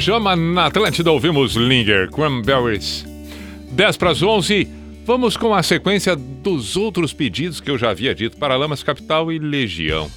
chama 0.02 0.36
Na 0.36 0.66
Atlântida 0.66 1.12
ouvimos 1.12 1.54
Linger, 1.56 2.10
Cranberries. 2.10 3.06
10 3.72 3.98
para 3.98 4.10
as 4.10 4.24
11, 4.24 4.68
vamos 5.06 5.38
com 5.38 5.54
a 5.54 5.62
sequência 5.62 6.16
dos 6.16 6.76
outros 6.76 7.14
pedidos 7.14 7.62
que 7.62 7.70
eu 7.70 7.78
já 7.78 7.92
havia 7.92 8.16
dito 8.16 8.36
para 8.36 8.56
Lamas 8.56 8.82
Capital 8.82 9.32
e 9.32 9.38
Legião. 9.38 10.10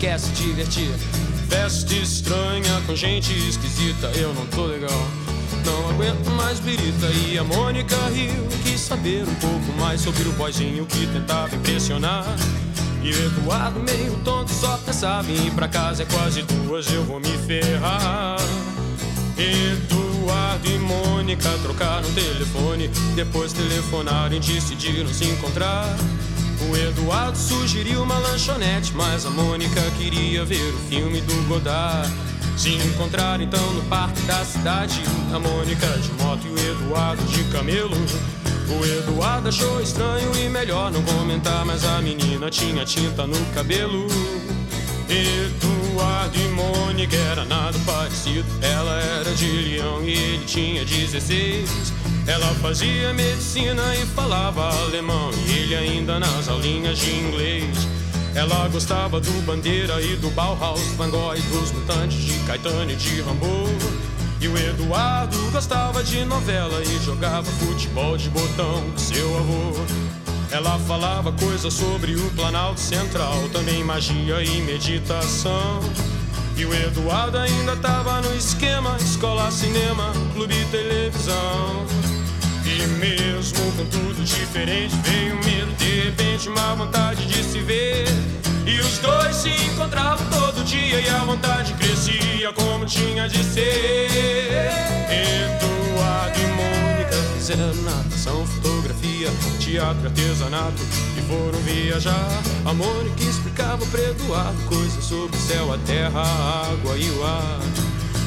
Quer 0.00 0.18
se 0.18 0.30
divertir. 0.30 0.90
Festa 1.48 1.94
estranha 1.94 2.80
com 2.86 2.96
gente 2.96 3.32
esquisita, 3.48 4.06
eu 4.16 4.32
não 4.32 4.46
tô 4.46 4.64
legal. 4.64 5.06
Não 5.64 5.90
aguento 5.90 6.30
mais 6.30 6.58
birita 6.58 7.06
e 7.28 7.38
a 7.38 7.44
Mônica 7.44 7.94
riu. 8.08 8.48
Quis 8.64 8.80
saber 8.80 9.24
um 9.28 9.34
pouco 9.34 9.72
mais 9.78 10.00
sobre 10.00 10.26
o 10.26 10.32
boyzinho 10.32 10.86
que 10.86 11.06
tentava 11.08 11.54
impressionar. 11.54 12.24
E 13.02 13.10
o 13.10 13.26
Eduardo, 13.26 13.80
meio 13.80 14.16
tonto, 14.24 14.50
só 14.50 14.78
pensava 14.78 15.30
em 15.30 15.48
ir 15.48 15.52
pra 15.52 15.68
casa. 15.68 16.02
É 16.02 16.06
quase 16.06 16.42
duas, 16.42 16.90
eu 16.90 17.04
vou 17.04 17.20
me 17.20 17.36
ferrar. 17.46 18.38
Eduardo 19.36 20.66
e 20.66 20.78
Mônica 20.78 21.50
trocaram 21.62 22.10
telefone. 22.14 22.88
Depois 23.14 23.52
telefonaram 23.52 24.34
e 24.34 24.40
decidiram 24.40 25.12
se 25.12 25.26
encontrar. 25.26 25.94
O 26.70 26.76
Eduardo 26.76 27.36
sugeriu 27.36 28.00
uma 28.00 28.16
lanchonete, 28.18 28.92
mas 28.94 29.26
a 29.26 29.30
Mônica 29.30 29.80
queria 29.98 30.44
ver 30.44 30.72
o 30.72 30.78
filme 30.88 31.20
do 31.20 31.48
Godard. 31.48 32.08
Se 32.56 32.70
encontraram 32.74 33.42
então 33.42 33.72
no 33.72 33.82
parque 33.86 34.22
da 34.22 34.44
cidade. 34.44 35.02
A 35.34 35.38
Mônica 35.40 35.88
de 35.98 36.12
moto 36.22 36.46
e 36.46 36.50
o 36.50 36.70
Eduardo 36.70 37.24
de 37.24 37.42
camelo. 37.50 37.96
O 38.68 38.86
Eduardo 38.86 39.48
achou 39.48 39.80
estranho 39.80 40.30
e 40.36 40.48
melhor 40.48 40.92
não 40.92 41.02
comentar, 41.02 41.66
mas 41.66 41.84
a 41.84 42.00
menina 42.00 42.48
tinha 42.50 42.84
tinta 42.84 43.26
no 43.26 43.44
cabelo. 43.46 44.06
Eduardo 45.08 46.38
e 46.38 46.48
Mônica 46.50 47.16
era 47.16 47.44
nada 47.46 47.76
parecido. 47.84 48.46
Ela 48.62 48.94
era 49.18 49.34
de 49.34 49.50
leão 49.50 50.04
e 50.04 50.12
ele 50.12 50.44
tinha 50.44 50.84
16. 50.84 51.99
Ela 52.26 52.54
fazia 52.62 53.12
medicina 53.12 53.82
e 53.96 54.06
falava 54.06 54.68
alemão, 54.82 55.30
e 55.46 55.58
ele 55.58 55.74
ainda 55.74 56.18
nas 56.18 56.48
aulinhas 56.48 56.98
de 56.98 57.10
inglês. 57.10 57.88
Ela 58.34 58.68
gostava 58.68 59.20
do 59.20 59.32
Bandeira 59.44 60.00
e 60.00 60.16
do 60.16 60.30
Bauhaus, 60.30 60.80
Van 60.96 61.10
Gogh 61.10 61.34
e 61.34 61.40
dos 61.42 61.72
Mutantes, 61.72 62.18
de 62.18 62.38
Caetano 62.40 62.90
e 62.90 62.96
de 62.96 63.20
Rambo. 63.22 63.68
E 64.40 64.48
o 64.48 64.56
Eduardo 64.56 65.36
gostava 65.50 66.02
de 66.02 66.24
novela 66.24 66.80
e 66.82 67.04
jogava 67.04 67.50
futebol 67.50 68.16
de 68.16 68.30
botão 68.30 68.90
com 68.90 68.98
seu 68.98 69.36
avô. 69.36 69.72
Ela 70.50 70.78
falava 70.80 71.32
coisas 71.32 71.74
sobre 71.74 72.14
o 72.14 72.30
Planalto 72.30 72.80
Central, 72.80 73.48
também 73.52 73.84
magia 73.84 74.42
e 74.42 74.62
meditação. 74.62 75.80
E 76.56 76.64
o 76.64 76.74
Eduardo 76.74 77.38
ainda 77.38 77.76
tava 77.76 78.20
no 78.20 78.34
esquema: 78.34 78.96
escola, 79.00 79.50
cinema, 79.50 80.12
clube 80.34 80.54
e 80.54 80.64
televisão. 80.66 81.86
E 82.72 82.86
mesmo 82.86 83.72
com 83.72 83.84
tudo 83.86 84.24
diferente, 84.24 84.94
veio 85.02 85.34
medo, 85.44 85.72
de 85.76 86.02
repente, 86.02 86.48
uma 86.48 86.76
vontade 86.76 87.26
de 87.26 87.42
se 87.42 87.58
ver. 87.62 88.06
E 88.64 88.78
os 88.78 88.98
dois 88.98 89.34
se 89.34 89.48
encontravam 89.48 90.24
todo 90.30 90.64
dia 90.64 91.00
e 91.00 91.08
a 91.08 91.18
vontade 91.24 91.74
crescia 91.74 92.52
como 92.52 92.86
tinha 92.86 93.28
de 93.28 93.42
ser. 93.42 94.08
Eduardo 95.10 96.38
e 96.38 96.46
Mônica 96.46 97.16
fizeram 97.34 97.74
natação, 97.82 98.46
fotografia, 98.46 99.30
teatro, 99.58 100.06
artesanato 100.06 100.80
e 101.18 101.22
foram 101.22 101.58
viajar. 101.62 102.40
A 102.64 102.72
Mônica 102.72 103.20
explicava 103.24 103.84
pra 103.86 104.00
Eduardo 104.00 104.62
coisas 104.68 105.02
sobre 105.02 105.36
o 105.36 105.40
céu, 105.40 105.72
a 105.72 105.78
terra, 105.78 106.20
a 106.20 106.70
água 106.70 106.96
e 106.96 107.10
o 107.10 107.24
ar. 107.24 107.60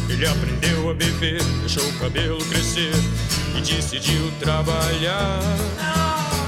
Ele 0.10 0.28
aprendeu 0.28 0.89
a 0.89 0.94
beber, 0.94 1.41
deixou 1.62 1.88
o 1.88 1.94
cabelo 1.94 2.44
crescer 2.46 2.91
e 3.58 3.62
decidiu 3.62 4.32
trabalhar. 4.39 5.39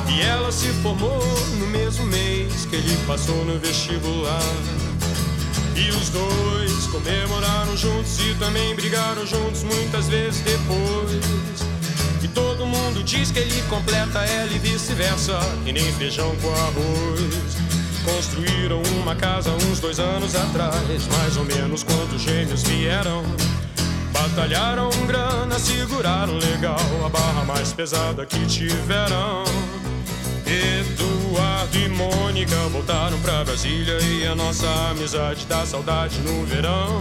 E 0.09 0.21
ela 0.21 0.51
se 0.51 0.67
formou 0.81 1.21
no 1.59 1.67
mesmo 1.67 2.05
mês 2.05 2.65
que 2.65 2.75
ele 2.75 2.97
passou 3.05 3.43
no 3.45 3.59
vestibular. 3.59 4.41
E 5.75 5.89
os 5.89 6.09
dois 6.09 6.87
comemoraram 6.87 7.75
juntos 7.75 8.17
e 8.19 8.33
também 8.35 8.73
brigaram 8.75 9.25
juntos 9.25 9.63
muitas 9.63 10.07
vezes 10.07 10.41
depois. 10.41 11.65
E 12.23 12.27
todo 12.29 12.65
mundo 12.65 13.03
diz 13.03 13.29
que 13.29 13.39
ele 13.39 13.61
completa 13.69 14.19
ela 14.19 14.51
e 14.51 14.57
vice-versa, 14.57 15.37
e 15.65 15.71
nem 15.73 15.91
feijão 15.93 16.35
com 16.37 16.49
arroz. 16.49 17.57
Construíram 18.05 18.81
uma 19.01 19.15
casa 19.15 19.51
uns 19.51 19.79
dois 19.79 19.99
anos 19.99 20.35
atrás, 20.35 21.07
mais 21.17 21.37
ou 21.37 21.43
menos 21.43 21.83
quando 21.83 22.15
os 22.15 22.21
gêmeos 22.21 22.63
vieram. 22.63 23.23
Batalharam 24.25 24.89
grana, 25.05 25.59
seguraram 25.59 26.33
legal 26.39 26.79
a 27.05 27.09
barra 27.09 27.45
mais 27.45 27.71
pesada 27.71 28.25
que 28.25 28.43
tiveram. 28.47 29.43
Eduardo 30.47 31.77
e 31.77 31.87
Mônica 31.89 32.55
voltaram 32.71 33.19
pra 33.19 33.43
Brasília 33.43 33.99
e 34.01 34.25
a 34.25 34.33
nossa 34.33 34.67
amizade 34.89 35.45
dá 35.45 35.63
saudade 35.63 36.19
no 36.21 36.43
verão. 36.43 36.99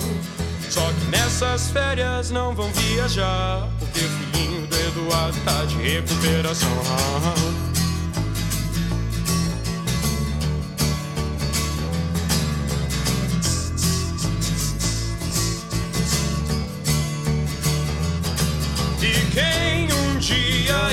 Só 0.69 0.87
que 0.87 1.07
nessas 1.07 1.71
férias 1.71 2.31
não 2.31 2.55
vão 2.55 2.71
viajar, 2.73 3.71
porque 3.79 4.01
o 4.01 4.09
filhinho 4.11 4.67
do 4.67 4.77
Eduardo 4.77 5.39
tá 5.47 5.65
de 5.65 5.77
recuperação. 5.77 6.69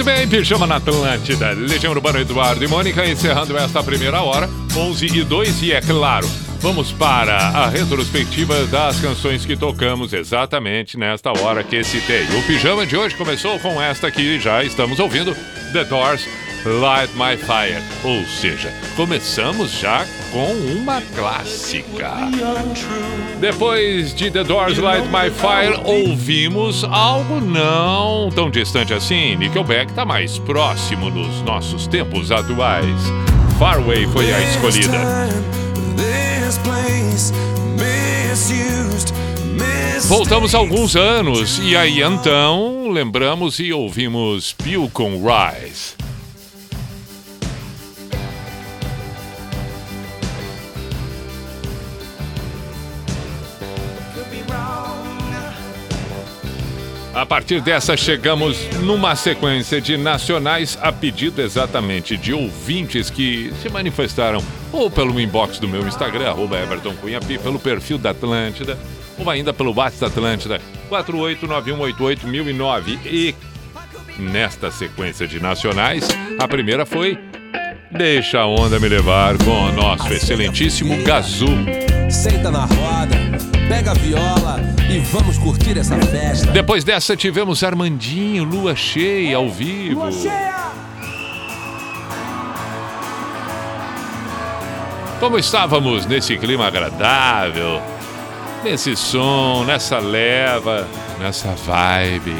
Muito 0.00 0.16
bem, 0.16 0.26
Pijama 0.26 0.66
na 0.66 0.76
Atlântida, 0.76 1.50
Legião 1.50 1.92
Urbana 1.92 2.20
Eduardo 2.20 2.64
e 2.64 2.66
Mônica, 2.66 3.04
encerrando 3.04 3.54
esta 3.58 3.82
primeira 3.82 4.22
hora, 4.22 4.48
11 4.74 5.04
e 5.04 5.22
2, 5.22 5.62
e 5.62 5.72
é 5.72 5.80
claro, 5.82 6.26
vamos 6.58 6.90
para 6.90 7.36
a 7.36 7.68
retrospectiva 7.68 8.64
das 8.64 8.98
canções 8.98 9.44
que 9.44 9.54
tocamos 9.54 10.14
exatamente 10.14 10.96
nesta 10.96 11.30
hora 11.38 11.62
que 11.62 11.84
citei. 11.84 12.24
O 12.34 12.42
Pijama 12.46 12.86
de 12.86 12.96
hoje 12.96 13.14
começou 13.14 13.58
com 13.58 13.78
esta 13.78 14.10
que 14.10 14.40
já 14.40 14.64
estamos 14.64 14.98
ouvindo, 14.98 15.36
The 15.74 15.84
Doors, 15.84 16.26
Light 16.64 17.10
My 17.14 17.38
Fire, 17.38 17.82
ou 18.04 18.22
seja, 18.26 18.70
começamos 18.94 19.70
já 19.70 20.04
com 20.30 20.52
uma 20.52 21.00
clássica. 21.16 22.12
Depois 23.40 24.14
de 24.14 24.30
The 24.30 24.44
Doors 24.44 24.76
Light 24.76 25.06
My 25.08 25.30
Fire, 25.30 25.80
ouvimos 25.82 26.84
algo 26.84 27.40
não 27.40 28.28
tão 28.34 28.50
distante 28.50 28.92
assim. 28.92 29.36
Nickelback 29.36 29.90
está 29.90 30.04
mais 30.04 30.38
próximo 30.38 31.08
nos 31.08 31.40
nossos 31.42 31.86
tempos 31.86 32.30
atuais. 32.30 33.00
Farway 33.58 34.06
foi 34.08 34.30
a 34.30 34.40
escolhida. 34.40 34.98
Voltamos 40.04 40.54
alguns 40.54 40.94
anos 40.94 41.58
e 41.62 41.74
aí 41.74 42.02
então 42.02 42.90
lembramos 42.90 43.58
e 43.60 43.72
ouvimos 43.72 44.54
Bill 44.62 44.90
com 44.92 45.22
Rise. 45.22 46.09
A 57.12 57.26
partir 57.26 57.60
dessa, 57.60 57.96
chegamos 57.96 58.56
numa 58.82 59.16
sequência 59.16 59.80
de 59.80 59.96
nacionais 59.96 60.78
a 60.80 60.92
pedido 60.92 61.42
exatamente 61.42 62.16
de 62.16 62.32
ouvintes 62.32 63.10
que 63.10 63.52
se 63.60 63.68
manifestaram 63.68 64.40
ou 64.72 64.88
pelo 64.88 65.20
inbox 65.20 65.58
do 65.58 65.66
meu 65.66 65.88
Instagram, 65.88 66.28
arroba 66.28 66.56
Everton 66.56 66.94
Cunha 66.94 67.20
Pi, 67.20 67.36
pelo 67.36 67.58
perfil 67.58 67.98
da 67.98 68.10
Atlântida, 68.10 68.78
ou 69.18 69.28
ainda 69.28 69.52
pelo 69.52 69.74
WhatsApp 69.74 70.00
da 70.00 70.06
Atlântida, 70.06 70.60
489188009. 70.88 73.00
E 73.04 73.34
nesta 74.16 74.70
sequência 74.70 75.26
de 75.26 75.40
nacionais, 75.40 76.06
a 76.38 76.46
primeira 76.46 76.86
foi 76.86 77.18
Deixa 77.90 78.38
a 78.38 78.46
Onda 78.46 78.78
Me 78.78 78.88
Levar 78.88 79.36
com 79.38 79.50
o 79.50 79.72
nosso 79.72 80.12
excelentíssimo 80.12 81.02
Gazu. 81.02 81.48
Senta 82.08 82.52
na 82.52 82.66
roda, 82.66 83.16
pega 83.70 83.92
a 83.92 83.94
viola 83.94 84.58
e 84.92 84.98
vamos 84.98 85.38
curtir 85.38 85.78
essa 85.78 85.96
festa. 85.96 86.50
Depois 86.50 86.82
dessa 86.82 87.16
tivemos 87.16 87.62
Armandinho, 87.62 88.42
Lua 88.42 88.74
Cheia, 88.74 89.36
ao 89.36 89.48
vivo. 89.48 90.02
Como 95.20 95.38
estávamos 95.38 96.04
nesse 96.04 96.36
clima 96.36 96.66
agradável, 96.66 97.80
nesse 98.64 98.96
som, 98.96 99.62
nessa 99.64 100.00
leva, 100.00 100.88
nessa 101.20 101.54
vibe. 101.54 102.34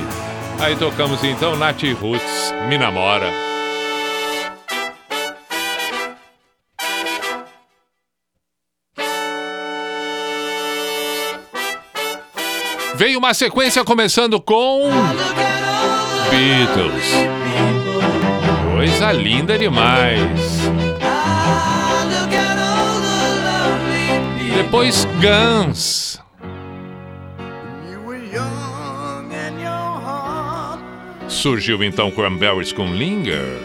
Aí 0.58 0.74
tocamos 0.74 1.22
então 1.22 1.54
Nath 1.54 1.84
Roots, 2.00 2.52
Me 2.68 2.76
Namora. 2.76 3.49
Veio 13.00 13.18
uma 13.18 13.32
sequência 13.32 13.82
começando 13.82 14.38
com 14.38 14.90
Beatles. 16.28 17.14
Coisa 18.76 19.10
linda 19.10 19.56
demais. 19.56 20.20
Depois 24.54 25.08
Guns. 25.18 26.20
Surgiu 31.26 31.82
então 31.82 32.10
Cranberries 32.10 32.70
com 32.70 32.92
Linger. 32.92 33.62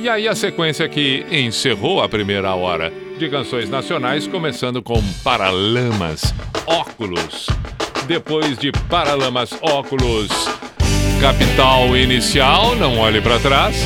E 0.00 0.08
aí 0.08 0.26
a 0.26 0.34
sequência 0.34 0.88
que 0.88 1.26
encerrou 1.30 2.00
a 2.00 2.08
primeira 2.08 2.54
hora 2.54 2.90
de 3.18 3.28
canções 3.28 3.70
nacionais, 3.70 4.26
começando 4.26 4.82
com 4.82 5.00
Paralamas 5.22 6.34
Óculos. 6.66 7.46
Depois 8.06 8.58
de 8.58 8.72
Paralamas 8.88 9.50
Óculos, 9.62 10.28
Capital 11.20 11.96
Inicial, 11.96 12.74
Não 12.76 12.98
Olhe 12.98 13.20
para 13.20 13.38
Trás. 13.38 13.76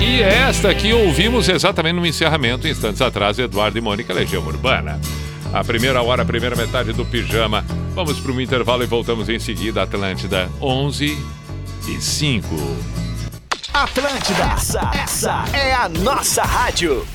E 0.00 0.20
esta 0.20 0.74
que 0.74 0.92
ouvimos 0.92 1.48
exatamente 1.48 1.94
no 1.94 2.06
encerramento, 2.06 2.68
instantes 2.68 3.00
atrás, 3.00 3.38
Eduardo 3.38 3.78
e 3.78 3.80
Mônica 3.80 4.12
Legião 4.12 4.44
Urbana. 4.46 5.00
A 5.52 5.64
primeira 5.64 6.02
hora, 6.02 6.22
a 6.22 6.26
primeira 6.26 6.54
metade 6.54 6.92
do 6.92 7.04
pijama. 7.06 7.64
Vamos 7.94 8.20
para 8.20 8.32
um 8.32 8.40
intervalo 8.40 8.82
e 8.82 8.86
voltamos 8.86 9.28
em 9.28 9.38
seguida, 9.38 9.82
Atlântida 9.82 10.50
11 10.60 11.16
e 11.88 12.00
5. 12.00 12.46
Atlântida, 13.72 14.44
essa, 14.54 14.90
essa 14.94 15.44
é 15.54 15.72
a 15.72 15.88
nossa 15.88 16.42
rádio. 16.42 17.06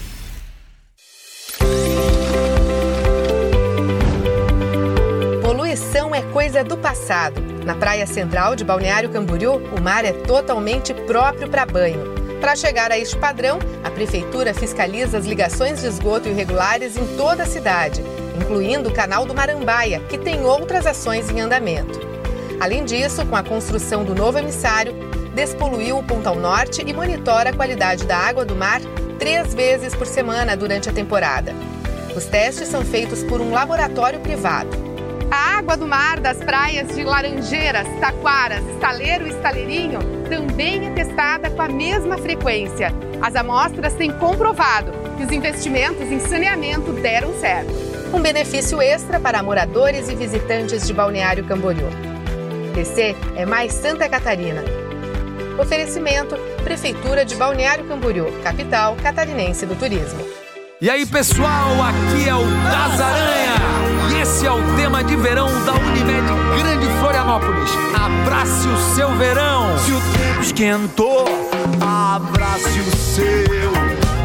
Coisa 6.23 6.63
do 6.63 6.77
passado. 6.77 7.41
Na 7.65 7.75
praia 7.75 8.05
central 8.05 8.55
de 8.55 8.63
Balneário 8.63 9.09
Camboriú, 9.09 9.61
o 9.77 9.81
mar 9.81 10.05
é 10.05 10.11
totalmente 10.11 10.93
próprio 10.93 11.49
para 11.49 11.65
banho. 11.65 12.21
Para 12.39 12.55
chegar 12.55 12.91
a 12.91 12.97
este 12.97 13.15
padrão, 13.17 13.59
a 13.83 13.91
Prefeitura 13.91 14.53
fiscaliza 14.53 15.17
as 15.17 15.25
ligações 15.25 15.81
de 15.81 15.87
esgoto 15.87 16.27
irregulares 16.27 16.97
em 16.97 17.05
toda 17.15 17.43
a 17.43 17.45
cidade, 17.45 18.01
incluindo 18.41 18.89
o 18.89 18.93
canal 18.93 19.25
do 19.25 19.33
Marambaia, 19.33 19.99
que 20.09 20.17
tem 20.17 20.43
outras 20.43 20.87
ações 20.87 21.29
em 21.29 21.39
andamento. 21.39 21.99
Além 22.59 22.83
disso, 22.83 23.25
com 23.25 23.35
a 23.35 23.43
construção 23.43 24.03
do 24.03 24.15
novo 24.15 24.39
emissário, 24.39 24.93
despoluiu 25.35 25.97
o 25.97 26.03
Pontal 26.03 26.35
Norte 26.35 26.83
e 26.85 26.93
monitora 26.93 27.51
a 27.51 27.53
qualidade 27.53 28.05
da 28.05 28.17
água 28.17 28.43
do 28.43 28.55
mar 28.55 28.81
três 29.19 29.53
vezes 29.53 29.93
por 29.95 30.07
semana 30.07 30.57
durante 30.57 30.89
a 30.89 30.93
temporada. 30.93 31.53
Os 32.15 32.25
testes 32.25 32.67
são 32.67 32.83
feitos 32.83 33.23
por 33.23 33.39
um 33.39 33.51
laboratório 33.51 34.19
privado. 34.19 34.90
A 35.31 35.59
água 35.59 35.77
do 35.77 35.87
mar 35.87 36.19
das 36.19 36.39
praias 36.39 36.93
de 36.93 37.05
Laranjeiras, 37.05 37.87
Taquaras, 38.01 38.67
Estaleiro 38.67 39.25
e 39.25 39.29
Estaleirinho 39.29 39.99
também 40.27 40.87
é 40.87 40.91
testada 40.91 41.49
com 41.49 41.61
a 41.61 41.69
mesma 41.69 42.17
frequência. 42.17 42.91
As 43.21 43.33
amostras 43.37 43.93
têm 43.93 44.11
comprovado 44.11 44.91
que 45.15 45.23
os 45.23 45.31
investimentos 45.31 46.11
em 46.11 46.19
saneamento 46.19 46.91
deram 46.91 47.33
certo. 47.39 47.71
Um 48.13 48.21
benefício 48.21 48.81
extra 48.81 49.21
para 49.21 49.41
moradores 49.41 50.09
e 50.09 50.15
visitantes 50.15 50.85
de 50.85 50.93
Balneário 50.93 51.45
Camboriú. 51.45 51.87
DC 52.75 53.15
é 53.37 53.45
mais 53.45 53.71
Santa 53.71 54.09
Catarina. 54.09 54.61
Oferecimento 55.57 56.35
Prefeitura 56.61 57.23
de 57.23 57.35
Balneário 57.35 57.85
Camboriú, 57.85 58.25
capital 58.43 58.97
catarinense 59.01 59.65
do 59.65 59.77
turismo. 59.77 60.19
E 60.81 60.89
aí, 60.89 61.05
pessoal, 61.05 61.71
aqui 61.83 62.27
é 62.27 62.35
o 62.35 62.43
Das. 62.69 63.80
Esse 64.21 64.45
é 64.45 64.51
o 64.51 64.75
tema 64.75 65.03
de 65.03 65.15
verão 65.15 65.47
da 65.65 65.73
Unimed 65.73 66.27
Grande 66.57 66.87
Florianópolis. 66.99 67.71
Abrace 67.93 68.67
o 68.67 68.95
seu 68.95 69.09
verão. 69.17 69.77
Se 69.79 69.91
o 69.91 70.01
tempo 70.01 70.41
esquentou, 70.41 71.25
abrace 71.79 72.79
o 72.79 72.95
seu, 72.97 73.71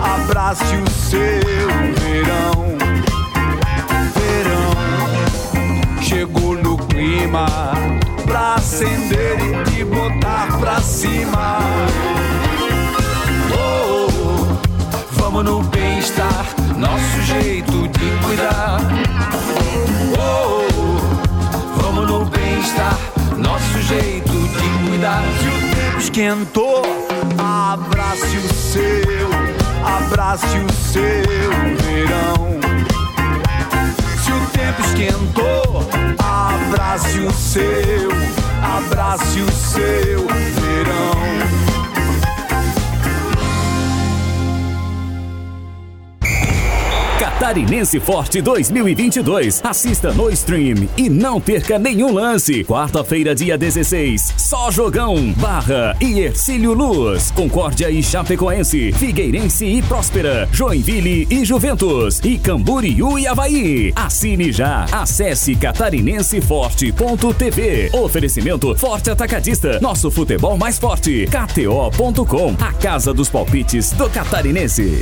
abrace 0.02 0.76
o 0.76 0.90
seu 0.90 1.20
verão. 2.00 2.76
Verão 4.14 6.02
chegou 6.02 6.54
no 6.56 6.76
clima 6.86 7.46
pra 8.24 8.54
acender 8.54 9.38
e 9.40 9.70
te 9.70 9.84
botar 9.84 10.58
pra 10.58 10.80
cima. 10.80 11.58
Oh, 13.52 14.08
oh, 14.08 14.46
vamos 15.12 15.44
no 15.44 15.62
bem-estar, 15.62 16.46
nosso 16.76 17.22
jeito 17.22 17.88
de 17.88 18.10
cuidar. 18.24 18.78
Oh, 20.18 20.66
oh, 20.76 21.80
vamos 21.80 22.06
no 22.06 22.24
bem-estar, 22.26 22.98
nosso 23.36 23.80
jeito 23.82 24.32
de 24.32 24.88
cuidar. 24.88 25.22
Se 25.40 25.48
o 25.48 25.74
tempo 25.74 25.98
esquentou, 25.98 26.82
abrace 27.38 28.36
o 28.36 28.54
seu, 28.54 29.30
abrace 29.84 30.58
o 30.58 30.72
seu 30.72 31.22
verão. 31.82 32.60
Se 34.22 34.32
o 34.32 34.46
tempo 34.50 34.82
esquentou, 34.82 35.88
abrace 36.18 37.20
o 37.20 37.32
seu, 37.32 38.10
abrace 38.62 39.40
o 39.40 39.50
seu 39.52 40.26
verão. 40.26 41.86
Catarinense 47.18 47.98
Forte 47.98 48.42
2022. 48.42 49.62
Assista 49.64 50.12
no 50.12 50.30
stream 50.30 50.86
e 50.98 51.08
não 51.08 51.40
perca 51.40 51.78
nenhum 51.78 52.12
lance. 52.12 52.62
Quarta-feira, 52.62 53.34
dia 53.34 53.56
16. 53.56 54.34
Só 54.36 54.70
jogão. 54.70 55.32
Barra 55.32 55.96
e 55.98 56.20
Ercílio 56.20 56.74
Luz. 56.74 57.30
Concórdia 57.30 57.90
e 57.90 58.02
Chapecoense. 58.02 58.92
Figueirense 58.92 59.64
e 59.64 59.80
Próspera. 59.80 60.46
Joinville 60.52 61.26
e 61.30 61.42
Juventus. 61.42 62.20
E 62.22 62.36
Camboriú 62.36 63.18
e 63.18 63.26
Havaí. 63.26 63.94
Assine 63.96 64.52
já. 64.52 64.84
Acesse 64.92 65.56
catarinenseforte.tv. 65.56 67.92
Oferecimento 67.94 68.76
Forte 68.76 69.10
Atacadista. 69.10 69.80
Nosso 69.80 70.10
futebol 70.10 70.58
mais 70.58 70.78
forte. 70.78 71.26
KTO.com. 71.26 72.54
A 72.60 72.74
casa 72.74 73.14
dos 73.14 73.30
palpites 73.30 73.92
do 73.92 74.10
Catarinense. 74.10 75.00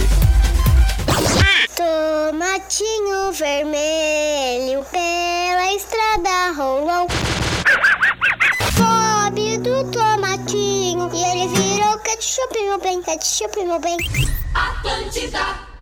Tomatinho 1.77 3.33
vermelho 3.33 4.85
pela 4.91 5.73
estrada 5.75 6.53
rolou. 6.57 7.07
Pobre 8.77 9.59
do 9.59 9.91
tomatinho 9.91 11.11
e 11.13 11.25
ele 11.25 11.49
virou 11.49 11.99
ketchup, 11.99 12.63
meu 12.63 12.79
bem, 12.79 13.03
ketchup, 13.03 13.63
meu 13.65 13.81
bem. 13.81 13.97
Atlântida. 14.55 15.75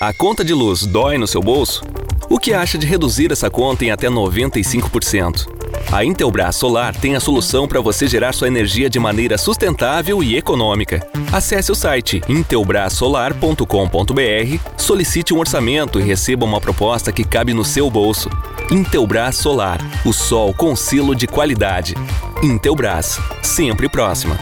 A 0.00 0.12
conta 0.14 0.44
de 0.44 0.54
luz 0.54 0.86
dói 0.86 1.18
no 1.18 1.26
seu 1.26 1.42
bolso? 1.42 1.82
O 2.30 2.38
que 2.38 2.52
acha 2.52 2.76
de 2.76 2.86
reduzir 2.86 3.32
essa 3.32 3.48
conta 3.48 3.86
em 3.86 3.90
até 3.90 4.08
95%? 4.08 5.46
A 5.90 6.04
Intelbras 6.04 6.56
Solar 6.56 6.94
tem 6.94 7.16
a 7.16 7.20
solução 7.20 7.66
para 7.66 7.80
você 7.80 8.06
gerar 8.06 8.34
sua 8.34 8.48
energia 8.48 8.90
de 8.90 8.98
maneira 8.98 9.38
sustentável 9.38 10.22
e 10.22 10.36
econômica. 10.36 11.00
Acesse 11.32 11.72
o 11.72 11.74
site 11.74 12.20
intelbrasolar.com.br, 12.28 14.60
solicite 14.76 15.32
um 15.32 15.38
orçamento 15.38 15.98
e 15.98 16.02
receba 16.02 16.44
uma 16.44 16.60
proposta 16.60 17.10
que 17.10 17.24
cabe 17.24 17.54
no 17.54 17.64
seu 17.64 17.90
bolso. 17.90 18.28
Intelbras 18.70 19.36
Solar, 19.36 19.80
o 20.04 20.12
sol 20.12 20.52
com 20.52 20.76
selo 20.76 21.14
de 21.14 21.26
qualidade. 21.26 21.94
Intelbras, 22.42 23.18
sempre 23.42 23.88
próxima. 23.88 24.36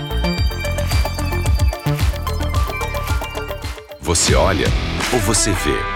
Você 4.01 4.35
olha 4.35 4.67
ou 5.13 5.21
você 5.21 5.53
vê? 5.53 5.96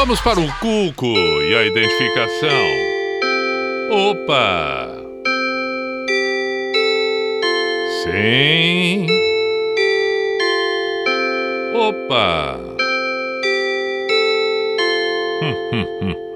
Vamos 0.00 0.18
para 0.22 0.40
o 0.40 0.48
Cuco 0.54 1.14
e 1.42 1.54
a 1.54 1.62
identificação. 1.62 2.48
Opa! 3.90 4.88
Sim. 8.02 9.06
Opa! 11.74 12.58
Hum, 15.42 15.54
hum, 15.70 15.86
hum, 16.00 16.29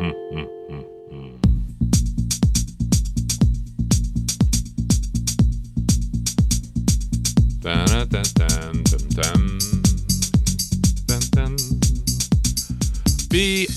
P-I-J-A-M-A 13.35 13.69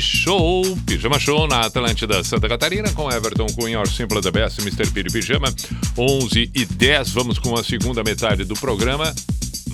Show, 0.00 0.62
Pijama 0.86 1.18
Show 1.18 1.48
na 1.48 1.62
Atlântida 1.62 2.22
Santa 2.22 2.48
Catarina 2.48 2.92
com 2.92 3.10
Everton 3.10 3.48
Cunha, 3.48 3.80
Or 3.80 3.88
Simple 3.88 4.20
the 4.20 4.30
Best, 4.30 4.60
Mr. 4.60 4.88
Piri 4.92 5.10
Pijama 5.10 5.52
11 5.98 6.52
e 6.54 6.64
10, 6.64 7.10
vamos 7.10 7.40
com 7.40 7.56
a 7.56 7.64
segunda 7.64 8.04
metade 8.04 8.44
do 8.44 8.54
programa 8.54 9.12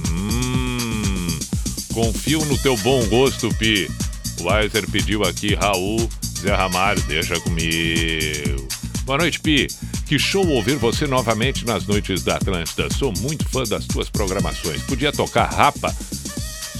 Hum, 0.09 1.39
confio 1.93 2.43
no 2.47 2.57
teu 2.57 2.75
bom 2.79 3.05
gosto, 3.05 3.55
Pi 3.57 3.87
O 4.41 4.45
Weiser 4.45 4.91
pediu 4.91 5.25
aqui, 5.25 5.55
Raul, 5.55 6.09
Zé 6.41 6.55
Ramalho, 6.55 7.03
deixa 7.03 7.39
comigo 7.41 8.67
Boa 9.05 9.19
noite, 9.19 9.41
Pi. 9.41 9.67
Que 10.07 10.17
show 10.19 10.47
ouvir 10.47 10.77
você 10.77 11.07
novamente 11.09 11.67
nas 11.67 11.85
noites 11.87 12.23
da 12.23 12.37
Atlântida. 12.37 12.89
Sou 12.89 13.13
muito 13.19 13.49
fã 13.49 13.65
das 13.65 13.85
tuas 13.85 14.09
programações. 14.09 14.81
Podia 14.83 15.11
tocar 15.11 15.47
Rapa 15.47 15.93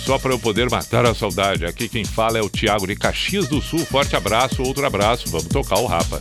só 0.05 0.19
para 0.19 0.33
eu 0.33 0.39
poder 0.39 0.69
matar 0.71 1.07
a 1.07 1.15
saudade. 1.15 1.65
Aqui 1.65 1.89
quem 1.89 2.05
fala 2.05 2.39
é 2.39 2.43
o 2.43 2.51
Thiago 2.51 2.87
de 2.87 2.97
Caxias 2.97 3.47
do 3.49 3.63
Sul. 3.63 3.81
Forte 3.87 4.17
abraço, 4.17 4.63
outro 4.63 4.85
abraço. 4.85 5.29
Vamos 5.29 5.47
tocar 5.47 5.79
o 5.79 5.87
Rapa. 5.87 6.21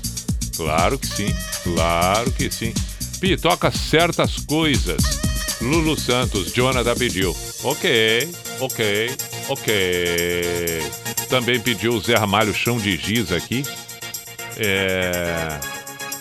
Claro 0.55 0.99
que 0.99 1.07
sim, 1.07 1.35
claro 1.63 2.31
que 2.31 2.51
sim. 2.51 2.73
Pi, 3.19 3.37
toca 3.37 3.71
certas 3.71 4.37
coisas. 4.37 5.01
Lulu 5.61 5.99
Santos, 5.99 6.51
Jonathan 6.53 6.95
pediu. 6.95 7.35
Ok, 7.63 8.29
ok, 8.59 9.15
ok. 9.49 10.81
Também 11.29 11.59
pediu 11.59 11.93
o 11.93 12.01
Zé 12.01 12.15
Ramalho 12.15 12.53
Chão 12.53 12.77
de 12.77 12.97
Giz 12.97 13.31
aqui. 13.31 13.63
É... 14.57 15.59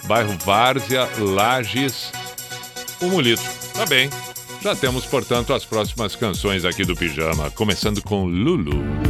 Bairro 0.04 0.36
Várzea, 0.44 1.08
Lages, 1.18 2.12
o 3.00 3.06
Mulito. 3.06 3.42
Tá 3.74 3.86
bem. 3.86 4.10
Já 4.62 4.76
temos, 4.76 5.06
portanto, 5.06 5.54
as 5.54 5.64
próximas 5.64 6.14
canções 6.14 6.66
aqui 6.66 6.84
do 6.84 6.94
Pijama, 6.94 7.50
começando 7.50 8.02
com 8.02 8.26
Lulu. 8.26 9.09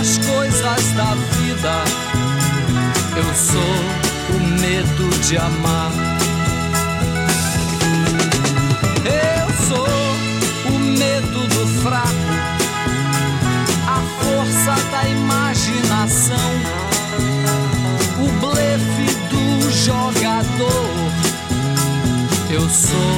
as 0.00 0.16
coisas 0.16 0.92
da 0.92 1.14
vida, 1.14 1.84
eu 3.16 3.34
sou 3.34 4.34
o 4.34 4.40
medo 4.58 5.10
de 5.20 5.36
amar. 5.36 5.92
Eu 9.04 9.66
sou 9.68 9.86
o 10.72 10.78
medo 10.78 11.46
do 11.48 11.66
fraco, 11.82 12.08
a 13.86 14.00
força 14.24 14.74
da 14.90 15.06
imaginação, 15.06 16.50
o 18.18 18.28
blefe 18.40 19.14
do 19.28 19.70
jogador. 19.70 21.10
Eu 22.48 22.68
sou, 22.70 23.09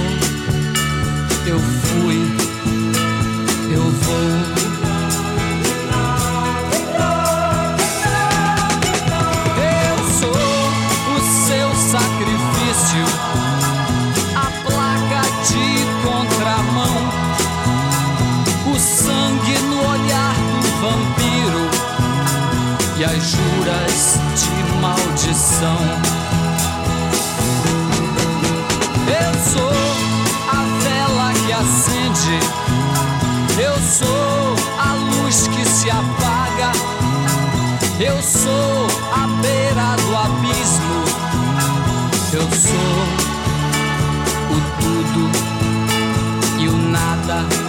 coração. 25.62 25.78
Eu 29.06 29.32
sou 29.44 29.72
a 30.50 30.64
vela 30.82 31.32
que 31.46 31.52
acende, 31.52 32.38
eu 33.58 33.74
sou 33.80 34.56
a 34.78 34.94
luz 34.94 35.46
que 35.48 35.64
se 35.64 35.90
apaga, 35.90 36.72
eu 38.00 38.20
sou 38.22 38.86
a 39.12 39.26
beira 39.40 39.96
do 40.04 40.16
abismo, 40.16 41.04
eu 42.32 42.42
sou 42.50 43.02
o 44.50 44.60
tudo 44.80 45.30
e 46.60 46.68
o 46.68 46.76
nada. 46.76 47.62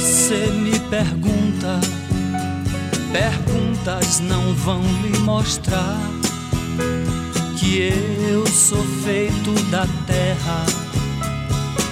você 0.00 0.46
me 0.52 0.69
perguntas 3.20 4.18
não 4.20 4.54
vão 4.54 4.82
me 4.82 5.18
mostrar 5.18 6.00
que 7.58 7.92
eu 8.30 8.46
sou 8.46 8.82
feito 9.04 9.52
da 9.70 9.86
terra, 10.06 10.64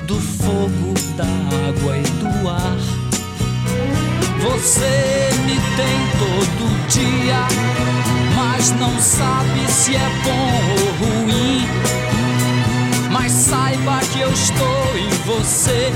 do 0.05 0.15
fogo, 0.15 0.95
da 1.19 1.27
água 1.69 1.99
e 1.99 2.03
do 2.03 2.49
ar. 2.49 2.79
Você 4.41 5.29
me 5.45 5.57
tem 5.77 5.99
todo 6.19 6.89
dia, 6.89 7.47
mas 8.35 8.71
não 8.73 8.99
sabe 8.99 9.71
se 9.71 9.97
é 9.97 10.11
bom 10.25 10.51
ou 10.73 11.25
ruim. 11.25 11.67
Mas 13.11 13.33
saiba 13.33 14.01
que 14.13 14.21
eu 14.21 14.33
estou 14.33 14.97
em 14.97 15.11
você 15.27 15.93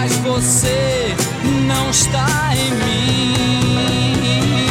mas 0.00 0.16
você 0.20 1.14
não 1.66 1.90
está 1.90 2.54
em 2.56 2.70
mim. 2.74 4.69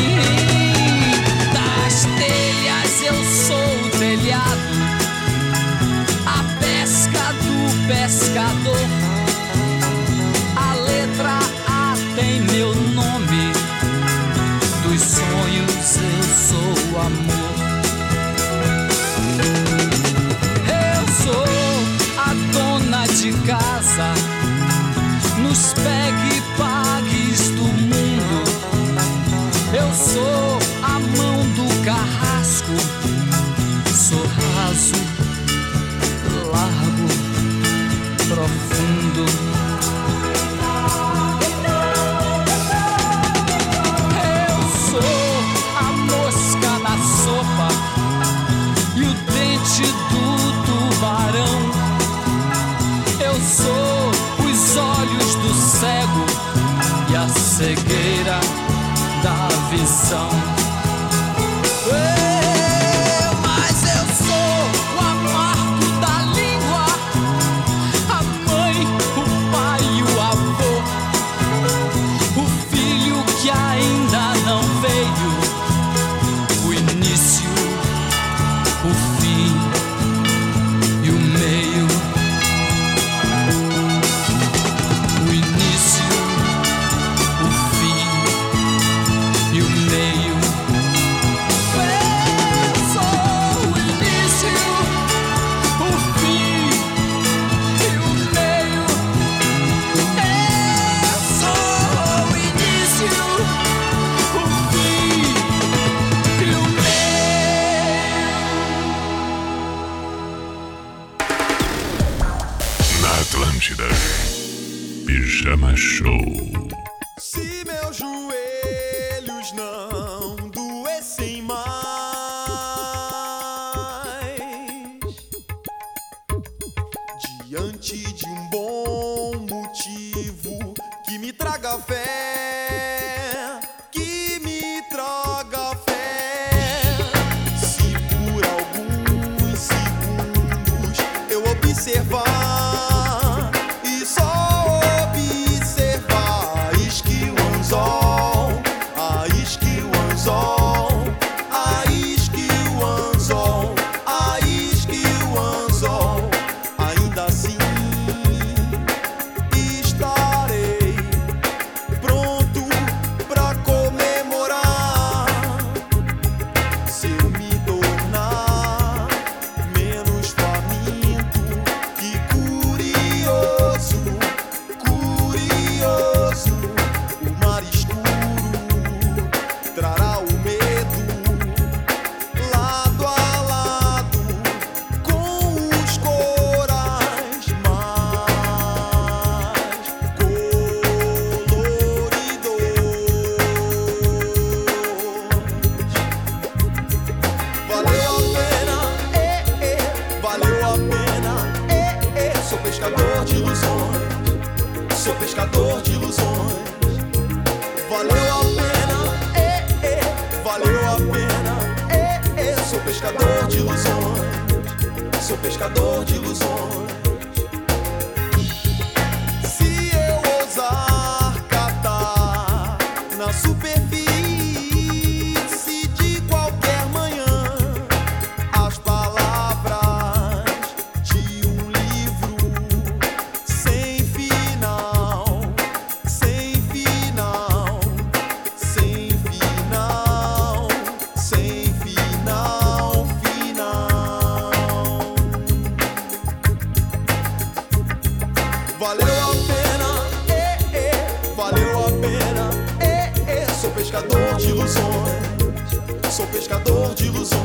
Pescador 256.39 256.95
de 256.95 257.07
ilusões. 257.07 257.41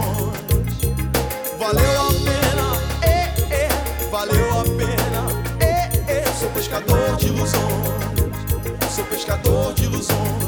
Valeu 1.58 2.00
a 2.00 2.12
pena, 2.12 2.66
é, 3.02 3.52
é, 3.52 3.68
valeu 4.08 4.60
a 4.60 4.62
pena, 4.62 5.26
é, 5.58 6.12
é. 6.12 6.24
Sou 6.38 6.48
pescador 6.50 7.16
de 7.16 7.26
ilusões. 7.26 8.94
Sou 8.94 9.04
pescador 9.06 9.74
de 9.74 9.84
ilusões. 9.86 10.43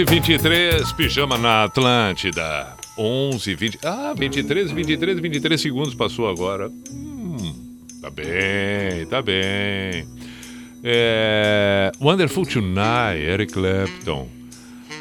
11:23 0.00 0.94
pijama 0.94 1.36
na 1.36 1.64
Atlântida. 1.64 2.74
11:20. 2.96 3.78
Ah, 3.84 4.14
23, 4.16 4.72
23, 4.72 5.20
23 5.20 5.60
segundos 5.60 5.94
passou 5.94 6.26
agora. 6.26 6.70
Hum, 6.90 7.76
tá 8.00 8.08
bem, 8.08 9.04
tá 9.10 9.20
bem. 9.20 10.08
É, 10.82 11.92
Wonderful 12.00 12.46
Tonight, 12.46 13.20
Eric 13.22 13.52
Clapton. 13.52 14.26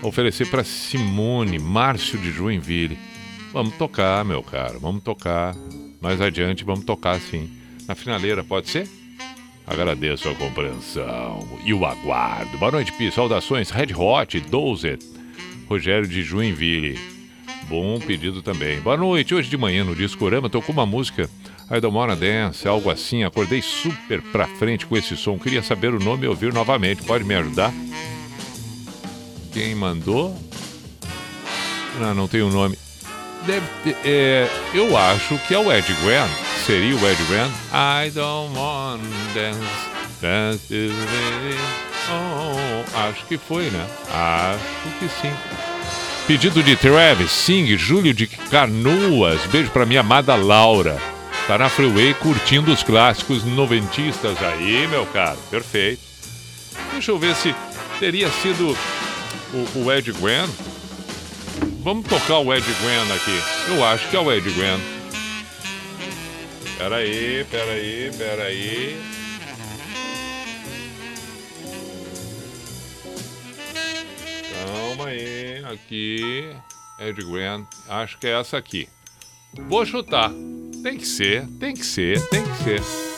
Oferecer 0.02 0.50
para 0.50 0.66
Simone, 0.66 1.58
Márcio 1.60 2.20
de 2.20 2.32
Joinville. 2.32 2.98
Vamos 3.54 3.76
tocar, 3.76 4.26
meu 4.26 4.44
caro, 4.44 4.82
vamos 4.82 5.02
tocar. 5.02 5.56
Mais 6.02 6.20
adiante, 6.20 6.66
vamos 6.66 6.84
tocar 6.84 7.22
sim. 7.22 7.50
Na 7.88 7.96
finaleira, 7.96 8.44
pode 8.44 8.70
ser? 8.70 8.99
Agradeço 9.70 10.28
a 10.28 10.34
compreensão 10.34 11.48
e 11.64 11.72
o 11.76 11.86
aguardo. 11.86 12.58
Boa 12.58 12.72
noite, 12.72 12.92
Pi. 12.92 13.12
Saudações, 13.12 13.70
Red 13.70 13.94
Hot, 13.96 14.40
Dozer, 14.40 14.98
Rogério 15.70 16.08
de 16.08 16.24
Joinville. 16.24 17.00
Bom 17.70 18.00
pedido 18.00 18.42
também. 18.42 18.80
Boa 18.82 18.98
noite. 18.98 19.36
Hoje 19.36 19.48
de 19.48 19.56
manhã 19.56 19.84
no 19.84 19.96
Discorama 19.96 20.50
tocou 20.50 20.74
uma 20.74 20.88
música 20.88 21.30
I 21.70 21.80
Don't 21.80 21.96
Wanna 21.96 22.16
Dance, 22.16 22.68
algo 22.68 22.90
assim. 22.90 23.24
Acordei 23.24 23.62
super 23.62 24.24
pra 24.24 24.48
frente 24.48 24.88
com 24.88 24.98
esse 24.98 25.16
som. 25.16 25.38
Queria 25.38 25.62
saber 25.62 25.94
o 25.94 26.00
nome 26.00 26.26
e 26.26 26.28
ouvir 26.28 26.52
novamente. 26.52 27.04
Pode 27.04 27.24
me 27.24 27.36
ajudar? 27.36 27.72
Quem 29.54 29.76
mandou? 29.76 30.36
Não, 32.00 32.16
não 32.16 32.28
tem 32.28 32.42
o 32.42 32.50
nome. 32.50 32.76
Deve 33.46 33.68
ter, 33.84 33.98
é, 34.04 34.50
eu 34.74 34.98
acho 34.98 35.38
que 35.48 35.54
é 35.54 35.60
o 35.60 35.72
Ed 35.72 35.94
Guan. 36.04 36.49
Seria 36.70 36.96
o 36.96 37.10
Ed 37.10 37.24
Guan? 37.24 37.50
I 37.74 38.12
don't 38.12 38.56
want 38.56 39.02
dance, 39.34 39.58
dance 40.22 40.72
is 40.72 40.94
Oh, 42.08 43.10
acho 43.10 43.26
que 43.26 43.40
foi, 43.40 43.72
né? 43.72 43.88
Acho 44.14 45.00
que 45.00 45.10
sim. 45.20 45.34
Pedido 46.28 46.62
de 46.62 46.76
Travis, 46.76 47.32
Sing, 47.32 47.76
Júlio 47.76 48.14
de 48.14 48.28
Canoas. 48.28 49.44
Beijo 49.48 49.72
pra 49.72 49.84
minha 49.84 50.02
amada 50.02 50.36
Laura. 50.36 51.02
Tá 51.48 51.58
na 51.58 51.70
Freeway 51.70 52.14
curtindo 52.14 52.72
os 52.72 52.84
clássicos 52.84 53.44
noventistas 53.44 54.38
aí, 54.40 54.88
meu 54.88 55.08
caro. 55.08 55.40
Perfeito. 55.50 56.04
Deixa 56.92 57.10
eu 57.10 57.18
ver 57.18 57.36
se 57.36 57.56
teria 58.00 58.30
sido 58.44 58.78
o, 59.56 59.80
o 59.80 59.92
Ed 59.92 60.12
Gwen. 60.12 60.48
Vamos 61.84 62.06
tocar 62.06 62.38
o 62.38 62.54
Ed 62.54 62.64
Gwen 62.80 63.12
aqui. 63.16 63.42
Eu 63.70 63.84
acho 63.84 64.08
que 64.08 64.16
é 64.16 64.20
o 64.20 64.32
Ed 64.32 64.48
Gwen. 64.52 64.99
Pera 66.80 66.96
aí, 66.96 67.46
pera 67.52 67.72
aí, 67.74 68.12
pera 68.18 68.44
aí. 68.44 68.98
Calma 74.54 75.08
aí, 75.08 75.62
aqui. 75.66 76.56
Ed 77.02 77.22
Gwen. 77.22 77.68
Acho 77.90 78.18
que 78.18 78.28
é 78.28 78.40
essa 78.40 78.58
aqui. 78.58 78.88
Vou 79.68 79.86
chutar. 79.86 80.32
Tem 80.82 80.98
que 80.98 81.06
ser, 81.06 81.46
tem 81.60 81.74
que 81.74 81.86
ser, 81.86 82.26
tem 82.30 82.46
que 82.46 82.64
ser. 82.64 83.09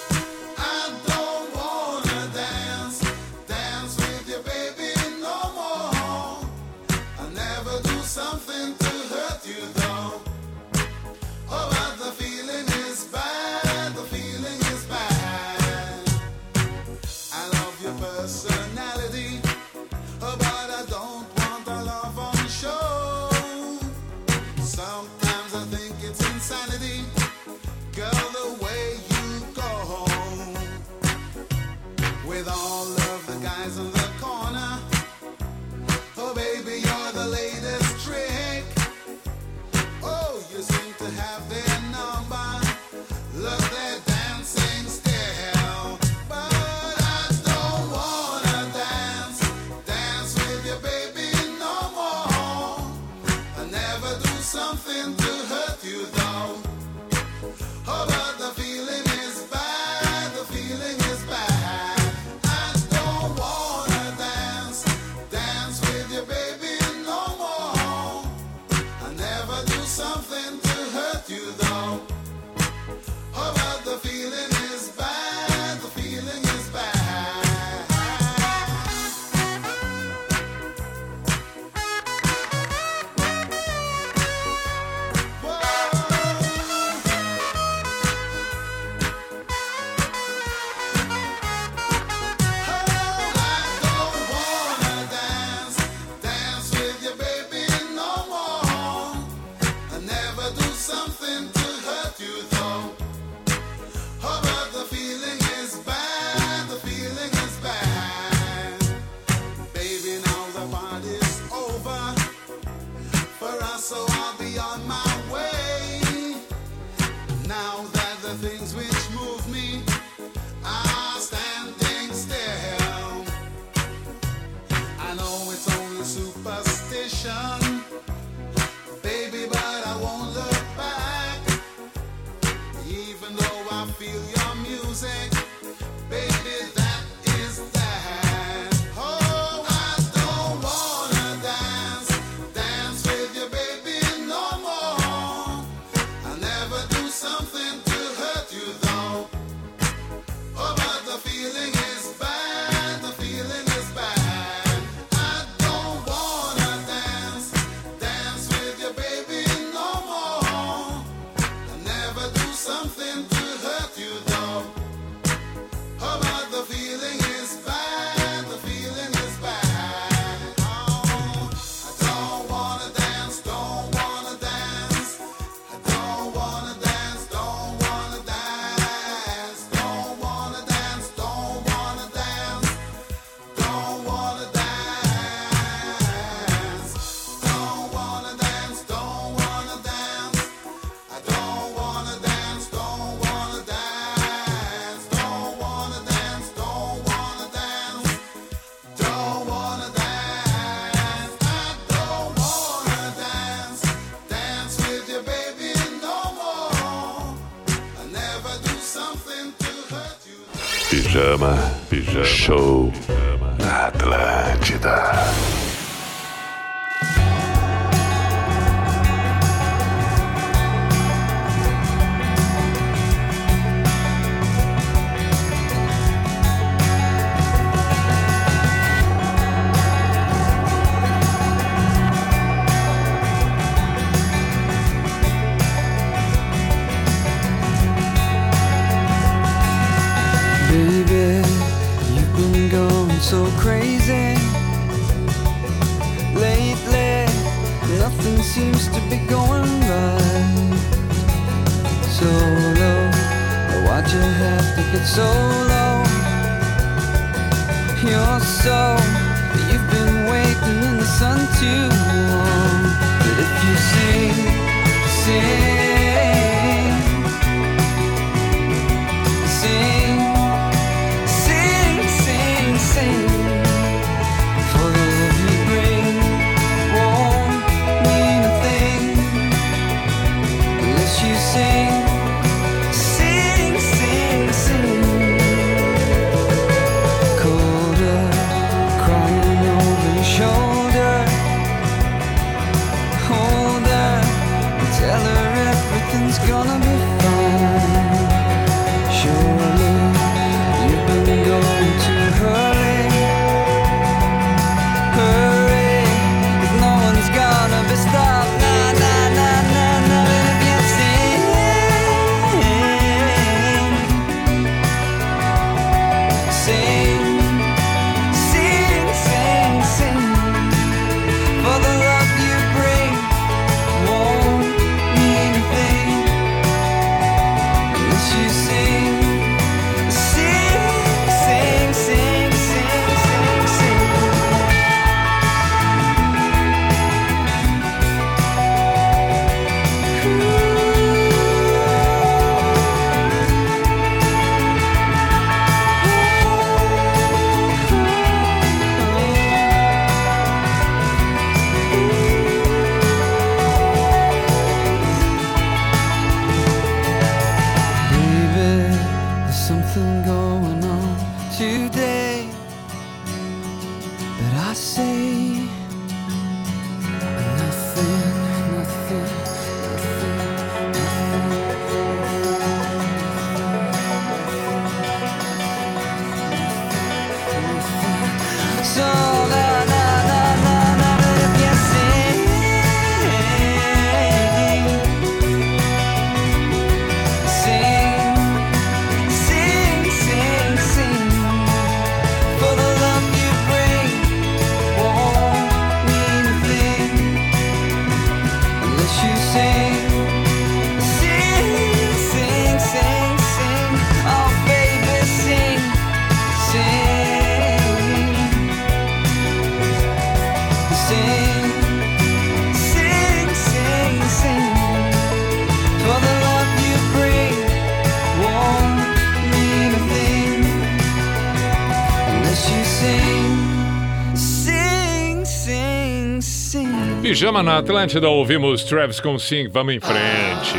Pijama 427.41 427.63
na 427.63 427.79
Atlântida, 427.79 428.29
ouvimos 428.29 428.83
Travis 428.83 429.19
com 429.19 429.39
Sing, 429.39 429.67
vamos 429.67 429.95
em 429.95 429.99
frente. 429.99 430.77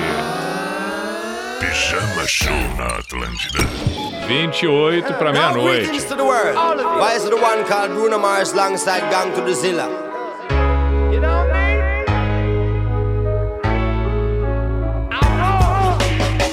Pijama 1.58 2.24
Show 2.24 2.54
na 2.78 2.86
Atlântida. 3.00 3.58
28 4.28 5.12
para 5.14 5.32
meia-noite. 5.32 5.90
Why 5.90 7.16
is 7.16 7.24
the 7.24 7.34
one 7.34 7.64
called 7.64 7.90
Bruno 7.90 8.16
Mars 8.16 8.52
alongside 8.52 9.10
Gang 9.10 9.32
to 9.32 9.40
the 9.40 9.54
Zilla? 9.54 9.88
You 11.12 11.20
know? 11.20 11.48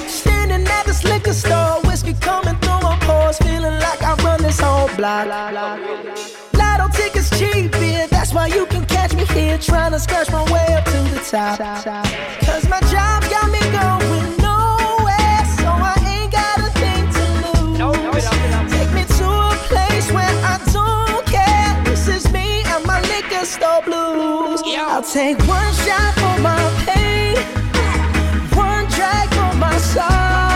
Standing 0.08 0.66
at 0.66 0.86
this 0.86 1.04
liquor 1.04 1.32
store, 1.32 1.80
whiskey 1.84 2.14
coming 2.14 2.58
through 2.58 2.80
my 2.82 2.98
pores, 3.02 3.38
feeling 3.38 3.78
like 3.78 4.02
I 4.02 4.16
run 4.24 4.42
this 4.42 4.58
whole 4.58 4.88
block. 4.96 5.28
here 9.50 9.58
trying 9.58 9.90
to 9.90 9.98
scratch 9.98 10.30
my 10.30 10.44
way 10.52 10.66
up 10.74 10.84
to 10.84 11.00
the 11.14 11.20
top. 11.28 11.58
Cause 12.46 12.68
my 12.68 12.80
job 12.92 13.22
got 13.34 13.50
me 13.50 13.62
going 13.74 14.36
nowhere, 14.38 15.42
so 15.58 15.68
I 15.92 15.96
ain't 16.14 16.30
got 16.30 16.56
a 16.58 16.70
thing 16.78 17.04
to 17.16 17.24
lose. 17.44 18.28
Take 18.70 18.92
me 18.98 19.04
to 19.18 19.26
a 19.26 19.56
place 19.72 20.06
where 20.12 20.34
I 20.52 20.56
don't 20.72 21.26
care. 21.26 21.70
This 21.84 22.06
is 22.06 22.32
me 22.32 22.62
and 22.64 22.84
my 22.86 23.00
liquor 23.12 23.44
store 23.44 23.82
blues. 23.82 24.62
I'll 24.64 25.02
take 25.02 25.38
one 25.48 25.72
shot 25.84 26.14
for 26.14 26.36
my 26.48 26.62
pain, 26.86 27.36
one 28.54 28.86
drag 28.96 29.28
for 29.30 29.52
my 29.58 29.76
sorrow. 29.78 30.49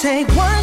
Take 0.00 0.28
one 0.36 0.57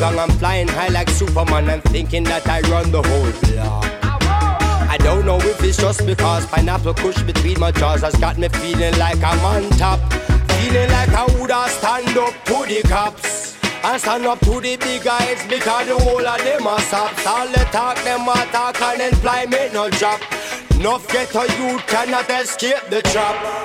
Gang, 0.00 0.18
I'm 0.18 0.30
flying 0.30 0.68
high 0.68 0.88
like 0.88 1.10
Superman. 1.10 1.68
I'm 1.68 1.80
thinking 1.80 2.24
that 2.24 2.48
I 2.48 2.60
run 2.62 2.90
the 2.90 3.02
whole 3.02 3.32
block. 3.52 3.84
I 4.90 4.96
don't 4.98 5.24
know 5.26 5.38
if 5.38 5.62
it's 5.62 5.76
just 5.76 6.06
because 6.06 6.46
pineapple 6.46 6.94
kush 6.94 7.22
between 7.22 7.58
my 7.60 7.72
jaws 7.72 8.02
has 8.02 8.14
got 8.16 8.38
me 8.38 8.48
feeling 8.48 8.96
like 8.98 9.22
I'm 9.22 9.38
on 9.44 9.70
top. 9.78 10.00
Feeling 10.52 10.90
like 10.90 11.10
I 11.10 11.26
woulda 11.36 11.68
stand 11.68 12.16
up 12.16 12.34
to 12.46 12.64
the 12.66 12.82
cops. 12.88 13.56
And 13.84 14.00
stand 14.00 14.26
up 14.26 14.40
to 14.40 14.60
the 14.60 14.76
big 14.76 15.02
guys 15.02 15.46
because 15.48 15.86
the 15.86 15.98
whole 15.98 16.26
of 16.26 16.44
them 16.44 16.66
are 16.66 16.80
sops. 16.80 17.26
All 17.26 17.46
the 17.48 17.64
talk, 17.70 17.96
them 18.04 18.28
a 18.28 18.46
talk 18.52 18.80
and 18.80 19.50
me 19.50 19.68
no 19.72 19.90
drop. 19.90 20.20
Enough 20.76 21.06
get 21.12 21.34
a 21.34 21.42
youth 21.58 21.86
cannot 21.86 22.30
escape 22.30 22.82
the 22.90 23.02
trap. 23.02 23.61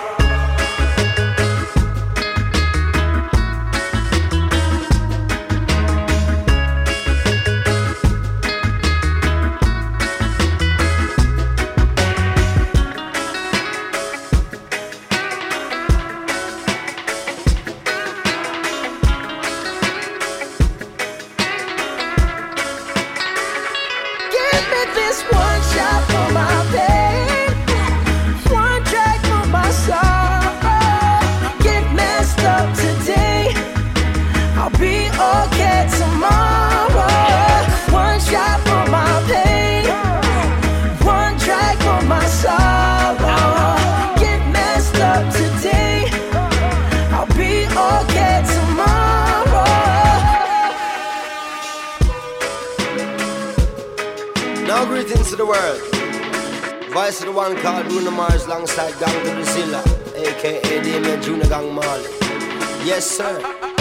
Yes, 62.97 63.05
sir. 63.05 63.76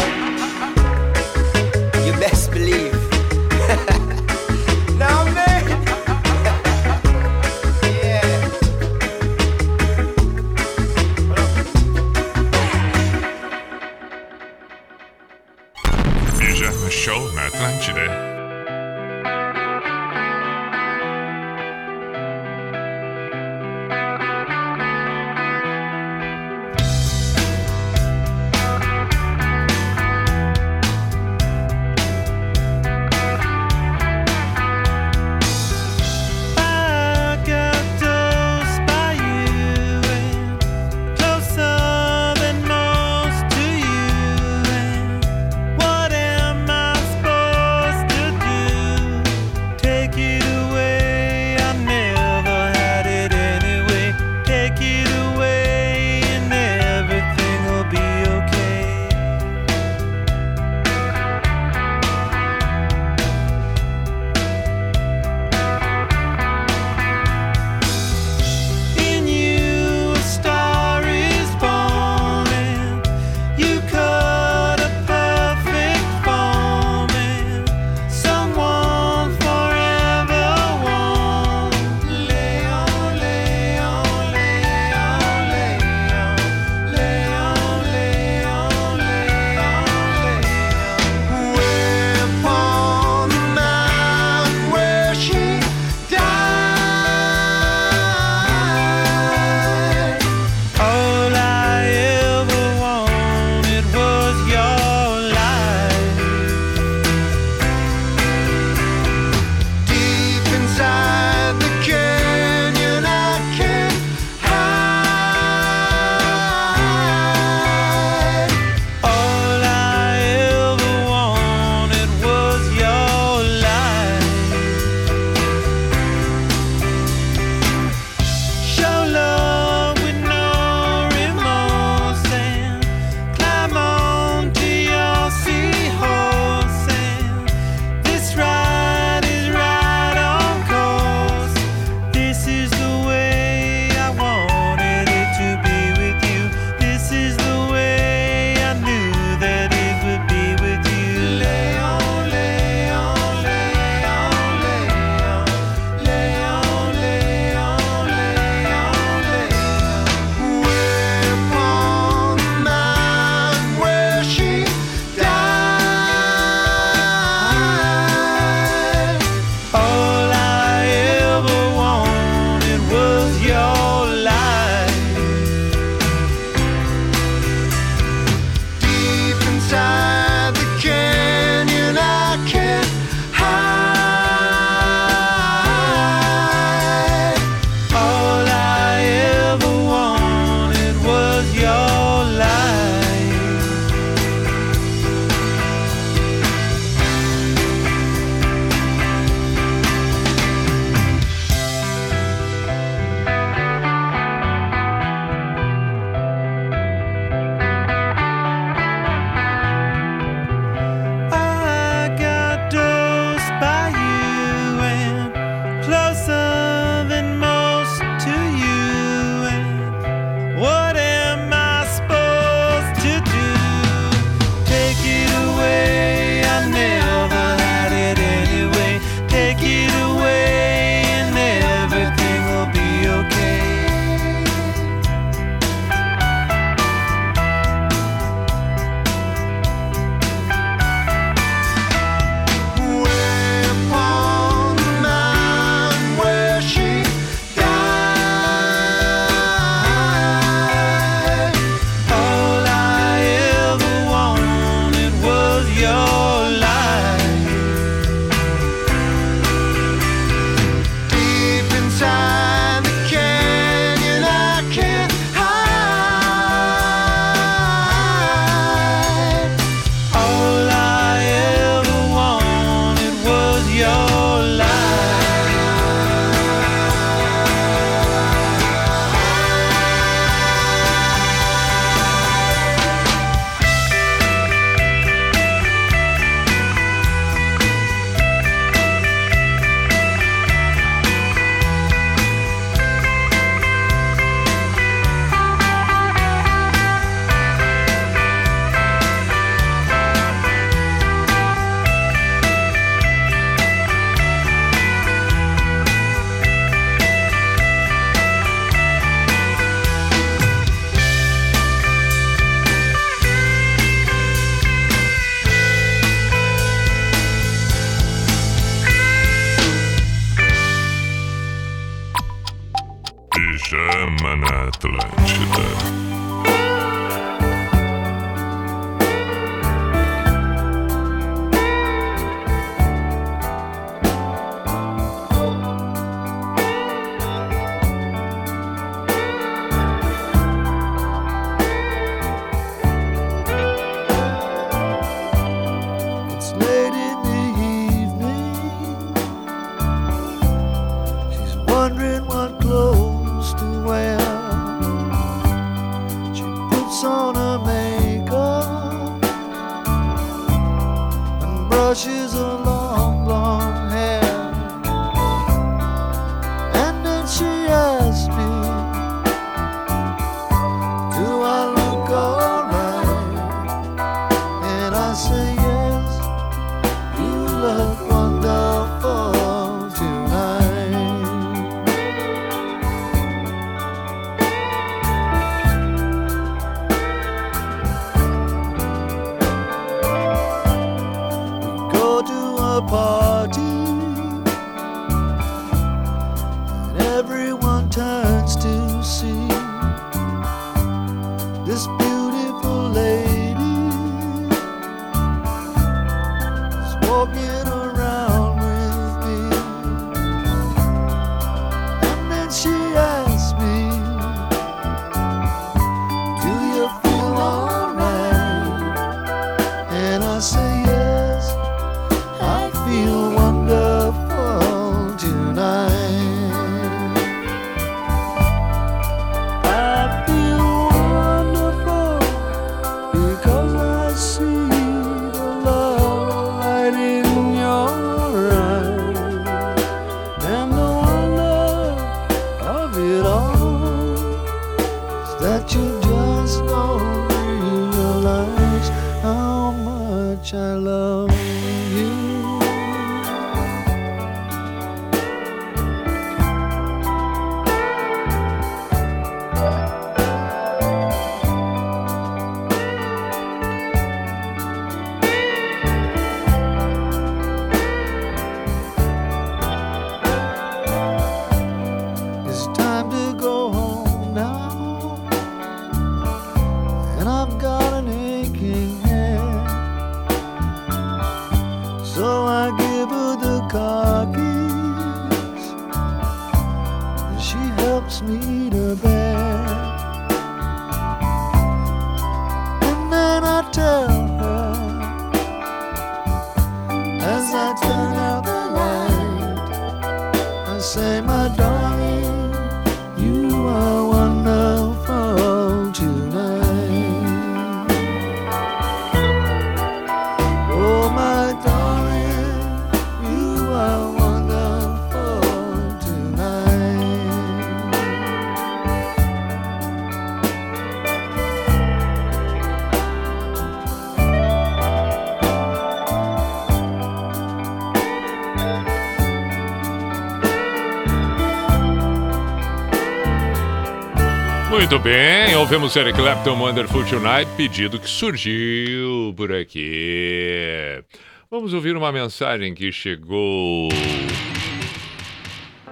Muito 534.88 535.02
bem, 535.02 535.52
ouvimos 535.56 535.96
Eric 535.96 536.16
Clapton 536.16 536.60
Wonderful 536.60 537.04
Tonight, 537.06 537.50
pedido 537.56 537.98
que 537.98 538.08
surgiu 538.08 539.34
por 539.36 539.52
aqui. 539.52 541.02
Vamos 541.50 541.74
ouvir 541.74 541.96
uma 541.96 542.12
mensagem 542.12 542.72
que 542.72 542.92
chegou 542.92 543.88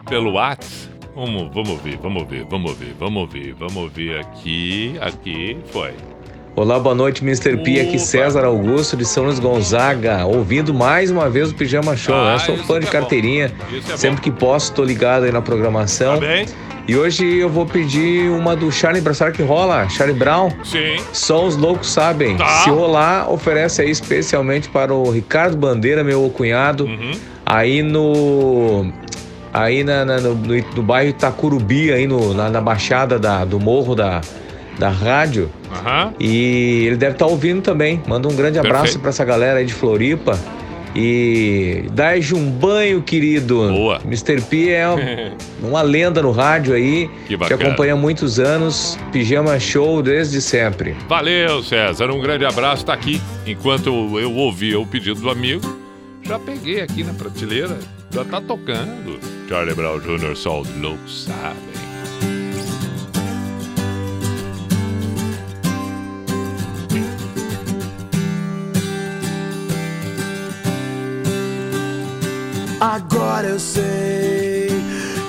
pelo 0.09 0.35
WhatsApp. 0.35 0.95
Vamos, 1.13 1.53
vamos 1.53 1.83
ver, 1.83 1.97
vamos 1.97 2.29
ver, 2.29 2.45
vamos 2.45 2.79
ver, 2.79 2.95
vamos 2.97 3.33
ver, 3.33 3.55
vamos 3.55 3.93
ver 3.93 4.21
aqui, 4.21 4.95
aqui, 5.01 5.57
foi. 5.73 5.93
Olá, 6.55 6.79
boa 6.79 6.95
noite, 6.95 7.21
Mr. 7.21 7.65
P. 7.65 7.81
Aqui 7.81 7.99
César 7.99 8.45
Augusto 8.45 8.97
de 8.97 9.05
São 9.05 9.25
Luís 9.25 9.41
Gonzaga, 9.41 10.25
ouvindo 10.25 10.73
mais 10.73 11.11
uma 11.11 11.29
vez 11.29 11.51
o 11.51 11.55
Pijama 11.57 11.97
Show. 11.97 12.15
Ah, 12.15 12.35
Eu 12.35 12.39
sou 12.39 12.57
fã 12.59 12.79
de 12.79 12.87
é 12.87 12.91
carteirinha, 12.91 13.53
é 13.93 13.97
sempre 13.97 14.21
que 14.21 14.31
posso 14.31 14.73
tô 14.73 14.85
ligado 14.85 15.25
aí 15.25 15.33
na 15.33 15.43
programação. 15.43 16.15
Tá 16.15 16.21
bem? 16.21 16.47
E 16.87 16.95
hoje 16.97 17.25
eu 17.39 17.49
vou 17.49 17.65
pedir 17.65 18.29
uma 18.31 18.55
do 18.55 18.71
Charlie 18.71 19.01
Brown. 19.01 19.15
Será 19.15 19.31
que 19.33 19.43
rola? 19.43 19.89
Charlie 19.89 20.19
Brown? 20.19 20.51
Sim. 20.65 20.97
Só 21.13 21.45
os 21.47 21.57
loucos 21.57 21.91
sabem. 21.91 22.37
Tá. 22.37 22.47
Se 22.63 22.69
rolar, 22.71 23.31
oferece 23.31 23.81
aí 23.81 23.91
especialmente 23.91 24.69
para 24.69 24.93
o 24.93 25.11
Ricardo 25.11 25.57
Bandeira, 25.57 26.05
meu 26.05 26.29
cunhado, 26.29 26.85
Uhum. 26.85 27.13
aí 27.47 27.83
no. 27.83 28.93
Aí 29.53 29.83
na, 29.85 30.05
na- 30.05 30.19
no, 30.21 30.35
no, 30.35 30.65
no 30.77 30.83
bairro 30.83 31.11
Itacurubi, 31.11 31.91
aí 31.93 32.07
no, 32.07 32.35
na, 32.35 32.51
na 32.51 32.61
baixada 32.61 33.19
da, 33.19 33.45
do 33.45 33.59
morro 33.61 33.95
da, 33.95 34.21
da 34.79 34.91
rádio. 34.91 35.49
Aham. 35.73 36.13
E 36.21 36.85
ele 36.87 36.97
deve 36.97 37.13
estar 37.13 37.27
ouvindo 37.27 37.63
também. 37.63 38.03
Manda 38.07 38.29
um 38.29 38.35
grande 38.35 38.59
abraço 38.59 38.99
para 38.99 39.09
essa 39.11 39.25
galera 39.25 39.61
aí 39.61 39.65
de 39.65 39.73
Floripa. 39.73 40.39
E 40.95 41.85
dá-lhe 41.93 42.33
um 42.35 42.49
banho, 42.51 43.03
querido. 43.03 43.69
Boa. 43.69 44.01
Mr. 44.05 44.41
P 44.43 44.71
é 44.71 44.89
um- 44.89 45.37
uma 45.69 45.83
lenda 45.83 46.23
no 46.23 46.31
rádio 46.31 46.73
aí. 46.75 47.11
Que 47.27 47.37
Te 47.37 47.53
acompanha 47.55 47.95
há 47.95 47.97
muitos 47.97 48.39
anos. 48.39 48.97
Pijama 49.13 49.59
Show 49.59 50.03
desde 50.03 50.41
sempre. 50.41 50.95
Valeu, 51.09 51.63
César. 51.63 52.11
Um 52.11 52.21
grande 52.21 52.45
abraço. 52.45 52.85
Tá 52.87 52.93
aqui. 52.95 53.21
Enquanto 53.47 53.89
eu, 53.89 54.21
eu 54.21 54.33
ouvia 54.33 54.79
o 54.79 54.87
pedido 54.87 55.21
do 55.21 55.31
amigo, 55.31 55.79
já 56.23 56.39
peguei 56.39 56.81
aqui 56.81 57.03
na 57.03 57.13
prateleira. 57.13 57.77
Já 58.13 58.25
tá 58.25 58.41
tocando. 58.41 59.19
Charlie 59.49 59.75
Brown 59.75 59.99
Jr. 59.99 60.37
só 60.37 60.61
os 60.61 60.69
loucos 60.81 61.25
sabem. 61.25 61.84
Agora 72.85 73.47
eu 73.47 73.59
sei 73.59 74.69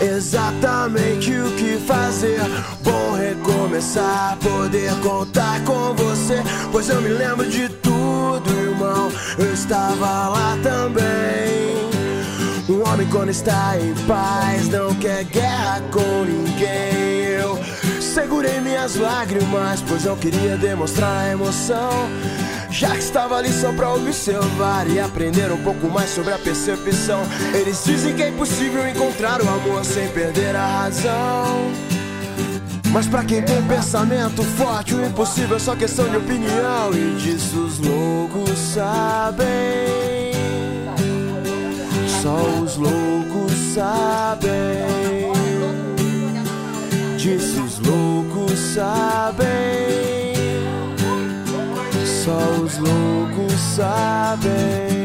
exatamente 0.02 1.32
o 1.32 1.52
que 1.56 1.77
fazer. 1.88 2.41
recomeçar, 3.18 4.38
poder 4.40 4.91
contar 5.02 5.64
com 5.64 5.95
você. 5.95 6.44
Pois 6.69 6.90
eu 6.90 7.02
me 7.02 7.07
lembro 7.07 7.49
de 7.49 7.69
tudo, 7.69 8.52
irmão. 8.52 9.10
Eu 9.40 9.53
estava 9.53 10.27
lá 10.27 10.57
também. 10.61 11.76
Um 12.68 12.86
homem 12.91 13.07
quando 13.10 13.30
está 13.30 13.80
em 13.80 13.94
paz 14.06 14.68
não 14.68 14.94
quer 14.95 15.23
guerra 15.23 15.82
com 15.94 16.26
ninguém. 16.26 17.40
Eu 17.40 17.57
segurei 18.15 18.61
minhas 18.61 18.95
lágrimas, 18.95 19.83
pois 19.85 20.05
eu 20.05 20.15
queria 20.15 20.55
demonstrar 20.55 21.25
a 21.25 21.31
emoção. 21.33 21.89
Já 22.71 22.91
que 22.91 22.99
estava 22.99 23.35
ali 23.35 23.51
só 23.51 23.73
pra 23.73 23.93
observar 23.93 24.89
e 24.89 25.01
aprender 25.01 25.51
um 25.51 25.61
pouco 25.61 25.89
mais 25.89 26.11
sobre 26.11 26.31
a 26.31 26.37
percepção. 26.37 27.21
Eles 27.53 27.83
dizem 27.83 28.15
que 28.15 28.23
é 28.23 28.29
impossível 28.29 28.87
encontrar 28.87 29.41
o 29.41 29.49
amor 29.49 29.83
sem 29.83 30.07
perder 30.07 30.55
a 30.55 30.65
razão. 30.65 31.71
Mas 32.93 33.05
pra 33.05 33.21
quem 33.25 33.41
tem 33.41 33.61
pensamento 33.63 34.41
forte, 34.43 34.95
o 34.95 35.05
impossível 35.05 35.57
é 35.57 35.59
só 35.59 35.75
questão 35.75 36.07
de 36.07 36.15
opinião. 36.15 36.93
E 36.93 37.17
disso 37.19 37.65
os 37.65 37.79
loucos 37.79 38.57
sabem. 38.57 39.45
Só 42.21 42.37
os 42.63 42.77
loucos 42.77 43.51
sabem. 43.73 45.25
Disso 47.17 47.64
os 47.76 47.80
loucos 47.80 48.60
sabem. 48.60 49.45
Só 52.06 52.38
os 52.64 52.77
loucos 52.77 53.53
sabem. 53.76 55.05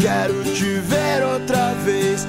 quero 0.00 0.42
te 0.44 0.80
ver 0.80 1.22
outra 1.24 1.74
vez. 1.74 2.26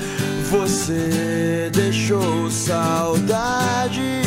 Você 0.49 1.71
deixou 1.73 2.51
saudade. 2.51 4.20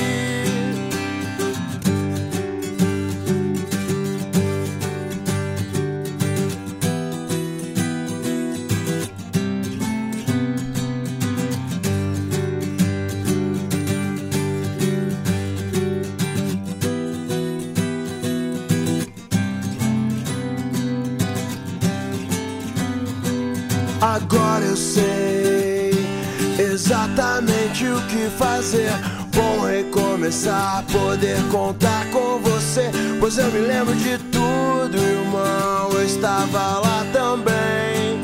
Exatamente 27.85 27.89
o 27.89 28.01
que 28.06 28.31
fazer. 28.36 28.93
Bom 29.35 29.66
recomeçar, 29.66 30.85
poder 30.90 31.36
contar 31.51 32.06
com 32.11 32.39
você. 32.39 32.90
Pois 33.20 33.36
eu 33.39 33.51
me 33.51 33.61
lembro 33.61 33.94
de 33.94 34.19
tudo, 34.19 34.97
irmão. 34.97 35.90
Eu 35.93 36.05
estava 36.05 36.78
lá 36.78 37.05
também. 37.12 38.23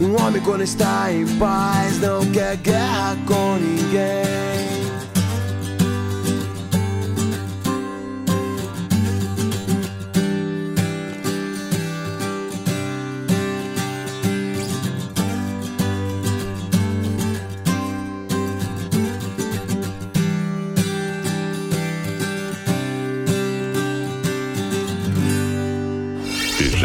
Um 0.00 0.20
homem, 0.22 0.42
quando 0.42 0.62
está 0.62 1.12
em 1.12 1.26
paz, 1.38 1.98
não 2.00 2.24
quer 2.32 2.56
guerra 2.56 3.16
com 3.26 3.56
ninguém. 3.56 4.35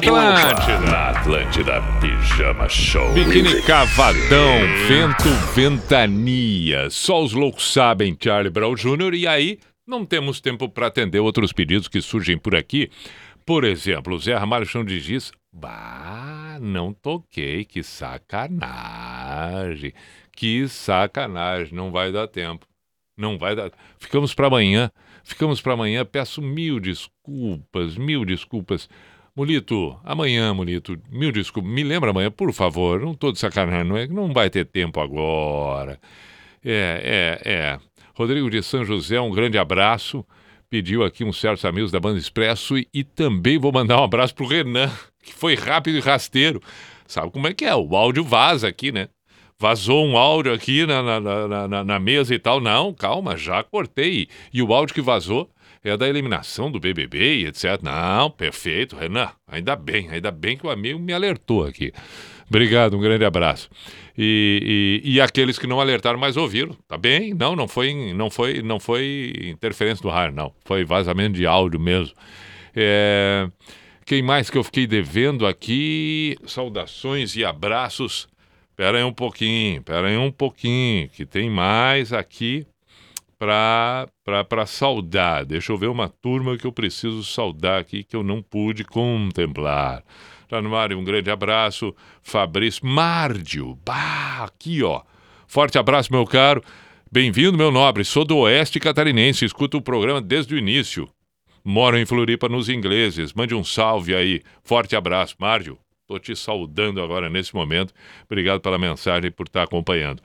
Atlântida. 0.00 0.80
Na 0.90 1.10
Atlântida, 1.10 1.82
Pijama 2.00 2.66
Show. 2.70 3.12
Biquíni 3.12 3.60
Cavadão, 3.62 4.56
vento, 4.88 5.28
ventania. 5.54 6.88
Só 6.88 7.22
os 7.22 7.34
loucos 7.34 7.70
sabem, 7.70 8.16
Charlie 8.18 8.48
Brown 8.50 8.74
Jr. 8.74 9.12
E 9.12 9.26
aí, 9.26 9.58
não 9.86 10.06
temos 10.06 10.40
tempo 10.40 10.70
para 10.70 10.86
atender 10.86 11.20
outros 11.20 11.52
pedidos 11.52 11.86
que 11.86 12.00
surgem 12.00 12.38
por 12.38 12.56
aqui. 12.56 12.90
Por 13.44 13.62
exemplo, 13.62 14.18
Zé 14.18 14.34
Ramalho 14.34 14.64
Chão 14.64 14.82
de 14.82 14.98
Giz. 14.98 15.32
Bah, 15.52 16.56
não 16.62 16.94
toquei, 16.94 17.66
que 17.66 17.82
sacanagem. 17.82 18.62
Que 20.34 20.66
sacanagem, 20.66 21.74
não 21.74 21.90
vai 21.90 22.10
dar 22.10 22.26
tempo. 22.26 22.66
Não 23.18 23.36
vai 23.36 23.54
dar. 23.54 23.70
Ficamos 23.98 24.32
para 24.32 24.46
amanhã. 24.46 24.90
Ficamos 25.22 25.60
para 25.60 25.74
amanhã. 25.74 26.06
Peço 26.06 26.40
mil 26.40 26.80
desculpas, 26.80 27.98
mil 27.98 28.24
desculpas. 28.24 28.88
Mulito, 29.34 29.98
amanhã, 30.04 30.52
Mulito, 30.52 30.98
mil 31.10 31.32
desculpas. 31.32 31.72
Me 31.72 31.82
lembra 31.82 32.10
amanhã, 32.10 32.30
por 32.30 32.52
favor. 32.52 33.00
Não 33.00 33.14
tô 33.14 33.32
de 33.32 33.38
sacanagem, 33.38 33.84
não 33.88 33.96
é? 33.96 34.06
Não 34.06 34.32
vai 34.32 34.50
ter 34.50 34.64
tempo 34.66 35.00
agora. 35.00 35.98
É, 36.64 37.38
é, 37.44 37.50
é. 37.52 37.78
Rodrigo 38.14 38.50
de 38.50 38.62
São 38.62 38.84
José, 38.84 39.20
um 39.20 39.30
grande 39.30 39.56
abraço. 39.56 40.24
Pediu 40.68 41.02
aqui 41.04 41.24
uns 41.24 41.40
certos 41.40 41.64
amigos 41.64 41.90
da 41.90 41.98
Banda 41.98 42.18
Expresso 42.18 42.76
e, 42.76 42.86
e 42.92 43.02
também 43.02 43.58
vou 43.58 43.72
mandar 43.72 44.00
um 44.00 44.04
abraço 44.04 44.34
pro 44.34 44.46
Renan, 44.46 44.90
que 45.22 45.32
foi 45.32 45.54
rápido 45.54 45.96
e 45.96 46.00
rasteiro. 46.00 46.60
Sabe 47.06 47.30
como 47.32 47.48
é 47.48 47.54
que 47.54 47.64
é? 47.64 47.74
O 47.74 47.96
áudio 47.96 48.22
vaza 48.22 48.68
aqui, 48.68 48.92
né? 48.92 49.08
Vazou 49.58 50.06
um 50.06 50.16
áudio 50.16 50.52
aqui 50.52 50.86
na, 50.86 51.02
na, 51.20 51.68
na- 51.68 51.84
na 51.84 51.98
mesa 51.98 52.34
e 52.34 52.38
tal. 52.38 52.60
Não, 52.60 52.94
calma, 52.94 53.36
já 53.36 53.62
cortei. 53.62 54.28
E 54.52 54.62
o 54.62 54.72
áudio 54.72 54.94
que 54.94 55.02
vazou 55.02 55.50
é 55.82 55.96
da 55.96 56.08
eliminação 56.08 56.70
do 56.70 56.78
BBB 56.78 57.36
e 57.36 57.46
etc. 57.46 57.80
Não, 57.82 58.30
perfeito, 58.30 58.96
Renan. 58.96 59.30
Ainda 59.46 59.74
bem, 59.74 60.08
ainda 60.10 60.30
bem 60.30 60.56
que 60.56 60.66
o 60.66 60.70
amigo 60.70 60.98
me 60.98 61.12
alertou 61.12 61.64
aqui. 61.64 61.92
Obrigado, 62.48 62.96
um 62.96 63.00
grande 63.00 63.24
abraço. 63.24 63.70
E, 64.18 65.00
e, 65.04 65.12
e 65.14 65.20
aqueles 65.20 65.58
que 65.58 65.66
não 65.66 65.80
alertaram, 65.80 66.18
mas 66.18 66.36
ouviram, 66.36 66.76
tá 66.86 66.98
bem? 66.98 67.32
Não, 67.32 67.54
não 67.56 67.66
foi, 67.68 68.12
não 68.12 68.28
foi, 68.28 68.60
não 68.60 68.80
foi 68.80 69.32
interferência 69.44 70.02
do 70.02 70.08
rádio, 70.08 70.36
não. 70.36 70.52
Foi 70.64 70.84
vazamento 70.84 71.34
de 71.36 71.46
áudio 71.46 71.80
mesmo. 71.80 72.14
É, 72.74 73.48
quem 74.04 74.20
mais 74.20 74.50
que 74.50 74.58
eu 74.58 74.64
fiquei 74.64 74.86
devendo 74.86 75.46
aqui? 75.46 76.36
Saudações 76.44 77.36
e 77.36 77.44
abraços. 77.44 78.28
Pera 78.76 78.98
aí 78.98 79.04
um 79.04 79.12
pouquinho, 79.12 79.82
pera 79.82 80.08
aí 80.08 80.16
um 80.16 80.32
pouquinho, 80.32 81.08
que 81.10 81.24
tem 81.24 81.48
mais 81.48 82.12
aqui 82.12 82.66
para 83.40 84.66
saudar. 84.66 85.46
Deixa 85.46 85.72
eu 85.72 85.78
ver 85.78 85.86
uma 85.86 86.10
turma 86.10 86.58
que 86.58 86.66
eu 86.66 86.72
preciso 86.72 87.24
saudar 87.24 87.80
aqui 87.80 88.04
que 88.04 88.14
eu 88.14 88.22
não 88.22 88.42
pude 88.42 88.84
contemplar. 88.84 90.04
Tá 90.46 90.58
ar, 90.58 90.92
um 90.92 91.02
grande 91.02 91.30
abraço. 91.30 91.94
Fabrício 92.22 92.84
Márdio. 92.84 93.78
Bah, 93.86 94.44
aqui 94.44 94.82
ó. 94.82 95.02
Forte 95.46 95.78
abraço, 95.78 96.12
meu 96.12 96.26
caro. 96.26 96.62
Bem-vindo, 97.10 97.56
meu 97.56 97.70
nobre. 97.70 98.04
Sou 98.04 98.24
do 98.24 98.36
Oeste 98.36 98.78
Catarinense, 98.78 99.44
escuto 99.44 99.78
o 99.78 99.82
programa 99.82 100.20
desde 100.20 100.54
o 100.54 100.58
início. 100.58 101.08
Moro 101.64 101.96
em 101.96 102.04
Floripa 102.04 102.48
nos 102.48 102.68
ingleses. 102.68 103.32
Mande 103.32 103.54
um 103.54 103.64
salve 103.64 104.14
aí. 104.14 104.42
Forte 104.62 104.94
abraço, 104.94 105.34
Márdio. 105.38 105.78
Estou 106.02 106.18
te 106.18 106.34
saudando 106.34 107.00
agora 107.00 107.30
nesse 107.30 107.54
momento. 107.54 107.94
Obrigado 108.26 108.60
pela 108.60 108.76
mensagem 108.78 109.28
e 109.28 109.30
por 109.30 109.46
estar 109.46 109.62
acompanhando. 109.62 110.20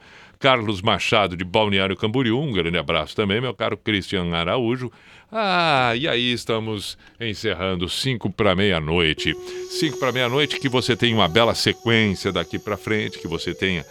Carlos 0.45 0.79
Machado, 0.79 1.35
de 1.35 1.43
Balneário 1.43 1.97
Camboriú, 1.97 2.39
um 2.39 2.51
grande 2.51 2.77
abraço 2.77 3.15
também, 3.15 3.41
meu 3.41 3.51
caro 3.51 3.75
Cristian 3.75 4.31
Araújo. 4.31 4.91
Ah, 5.31 5.93
e 5.95 6.07
aí 6.07 6.31
estamos 6.31 6.99
encerrando 7.19 7.89
cinco 7.89 8.31
para 8.31 8.55
meia-noite. 8.55 9.33
Cinco 9.71 9.97
para 9.97 10.11
meia-noite, 10.11 10.59
que 10.59 10.69
você 10.69 10.95
tenha 10.95 11.15
uma 11.15 11.27
bela 11.27 11.55
sequência 11.55 12.31
daqui 12.31 12.59
para 12.59 12.77
frente, 12.77 13.17
que 13.17 13.27
você 13.27 13.55
tenha 13.55 13.83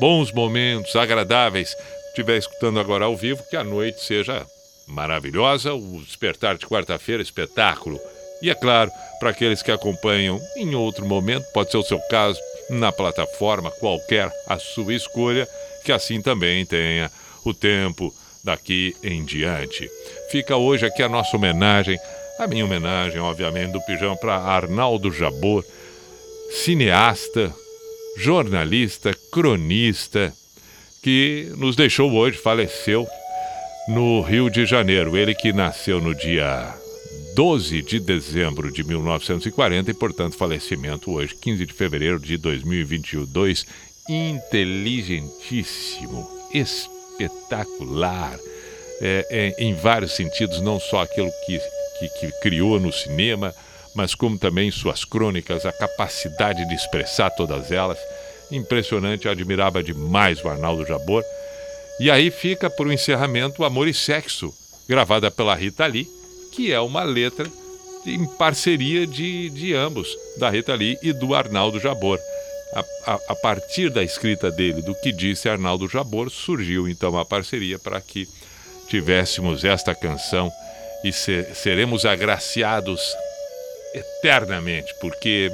bons 0.00 0.32
momentos 0.32 0.96
agradáveis. 0.96 1.76
Estiver 2.08 2.38
escutando 2.38 2.80
agora 2.80 3.04
ao 3.04 3.16
vivo, 3.16 3.44
que 3.48 3.54
a 3.54 3.62
noite 3.62 4.00
seja 4.00 4.44
maravilhosa, 4.88 5.74
o 5.74 6.02
despertar 6.02 6.58
de 6.58 6.66
quarta-feira, 6.66 7.22
espetáculo. 7.22 8.00
E 8.42 8.50
é 8.50 8.54
claro, 8.56 8.90
para 9.20 9.30
aqueles 9.30 9.62
que 9.62 9.70
acompanham 9.70 10.40
em 10.56 10.74
outro 10.74 11.06
momento, 11.06 11.46
pode 11.52 11.70
ser 11.70 11.76
o 11.76 11.84
seu 11.84 12.00
caso, 12.10 12.40
na 12.68 12.90
plataforma 12.90 13.70
qualquer, 13.70 14.28
a 14.48 14.58
sua 14.58 14.92
escolha, 14.92 15.46
que 15.84 15.92
assim 15.92 16.20
também 16.20 16.64
tenha 16.66 17.10
o 17.44 17.54
tempo 17.54 18.14
daqui 18.42 18.94
em 19.02 19.24
diante. 19.24 19.88
Fica 20.30 20.56
hoje 20.56 20.86
aqui 20.86 21.02
a 21.02 21.08
nossa 21.08 21.36
homenagem, 21.36 21.98
a 22.38 22.46
minha 22.46 22.64
homenagem, 22.64 23.20
obviamente, 23.20 23.72
do 23.72 23.80
pijama 23.82 24.16
para 24.16 24.36
Arnaldo 24.36 25.12
Jabor, 25.12 25.64
cineasta, 26.50 27.54
jornalista, 28.16 29.12
cronista, 29.30 30.32
que 31.02 31.52
nos 31.56 31.76
deixou 31.76 32.12
hoje, 32.12 32.38
faleceu 32.38 33.06
no 33.88 34.20
Rio 34.20 34.50
de 34.50 34.66
Janeiro. 34.66 35.16
Ele 35.16 35.34
que 35.34 35.52
nasceu 35.52 36.00
no 36.00 36.14
dia 36.14 36.74
12 37.34 37.82
de 37.82 38.00
dezembro 38.00 38.70
de 38.70 38.82
1940 38.84 39.90
e, 39.90 39.94
portanto, 39.94 40.36
falecimento 40.36 41.12
hoje, 41.12 41.34
15 41.34 41.66
de 41.66 41.72
fevereiro 41.72 42.18
de 42.18 42.36
2022. 42.36 43.66
Inteligentíssimo, 44.12 46.28
espetacular, 46.52 48.36
é, 49.00 49.24
é, 49.30 49.54
em 49.56 49.72
vários 49.72 50.16
sentidos, 50.16 50.60
não 50.60 50.80
só 50.80 51.02
aquilo 51.02 51.30
que, 51.46 51.60
que, 52.00 52.08
que 52.08 52.32
criou 52.40 52.80
no 52.80 52.92
cinema, 52.92 53.54
mas 53.94 54.12
como 54.12 54.36
também 54.36 54.68
suas 54.72 55.04
crônicas, 55.04 55.64
a 55.64 55.70
capacidade 55.70 56.68
de 56.68 56.74
expressar 56.74 57.30
todas 57.30 57.70
elas. 57.70 58.00
Impressionante, 58.50 59.26
eu 59.26 59.32
admirava 59.32 59.80
demais 59.80 60.44
o 60.44 60.48
Arnaldo 60.48 60.84
Jabor. 60.84 61.22
E 62.00 62.10
aí 62.10 62.32
fica 62.32 62.68
para 62.68 62.88
o 62.88 62.92
encerramento 62.92 63.62
Amor 63.62 63.86
e 63.86 63.94
Sexo, 63.94 64.52
gravada 64.88 65.30
pela 65.30 65.54
Rita 65.54 65.86
Lee, 65.86 66.10
que 66.50 66.72
é 66.72 66.80
uma 66.80 67.04
letra 67.04 67.48
em 68.04 68.26
parceria 68.26 69.06
de, 69.06 69.50
de 69.50 69.72
ambos, 69.72 70.08
da 70.36 70.50
Rita 70.50 70.74
Lee 70.74 70.98
e 71.00 71.12
do 71.12 71.32
Arnaldo 71.32 71.78
Jabor. 71.78 72.18
A, 72.74 72.84
a, 73.12 73.20
a 73.28 73.36
partir 73.36 73.90
da 73.90 74.02
escrita 74.02 74.50
dele, 74.50 74.80
do 74.82 74.94
que 74.94 75.10
disse 75.12 75.48
Arnaldo 75.48 75.88
Jabor, 75.88 76.30
surgiu 76.30 76.88
então 76.88 77.18
a 77.18 77.24
parceria 77.24 77.78
para 77.78 78.00
que 78.00 78.28
tivéssemos 78.88 79.64
esta 79.64 79.94
canção 79.94 80.50
e 81.02 81.12
se- 81.12 81.52
seremos 81.54 82.04
agraciados 82.04 83.00
eternamente, 83.94 84.94
porque 85.00 85.50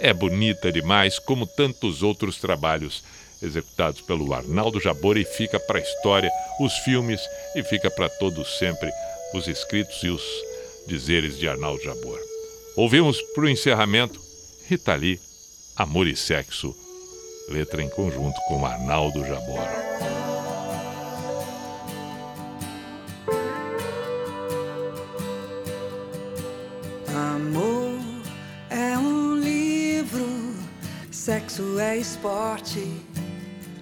é 0.00 0.12
bonita 0.12 0.70
demais, 0.70 1.18
como 1.18 1.46
tantos 1.46 2.02
outros 2.02 2.36
trabalhos 2.36 3.02
executados 3.42 4.00
pelo 4.02 4.32
Arnaldo 4.32 4.78
Jabor 4.80 5.16
e 5.16 5.24
fica 5.24 5.58
para 5.58 5.78
a 5.78 5.82
história, 5.82 6.30
os 6.60 6.72
filmes 6.78 7.20
e 7.56 7.62
fica 7.64 7.90
para 7.90 8.08
todos 8.08 8.58
sempre 8.58 8.88
os 9.34 9.48
escritos 9.48 10.00
e 10.04 10.08
os 10.08 10.22
dizeres 10.86 11.36
de 11.38 11.48
Arnaldo 11.48 11.82
Jabor. 11.82 12.20
Ouvimos 12.76 13.20
para 13.34 13.44
o 13.44 13.48
encerramento 13.48 14.20
Rita 14.68 14.94
Lee, 14.94 15.18
Amor 15.74 16.06
e 16.06 16.14
Sexo, 16.14 16.76
letra 17.48 17.82
em 17.82 17.88
conjunto 17.88 18.38
com 18.46 18.64
Arnaldo 18.66 19.24
Jabor. 19.26 19.58
Amor 27.08 27.98
é 28.68 28.98
um 28.98 29.34
livro, 29.36 30.54
sexo 31.10 31.78
é 31.78 31.96
esporte, 31.96 32.86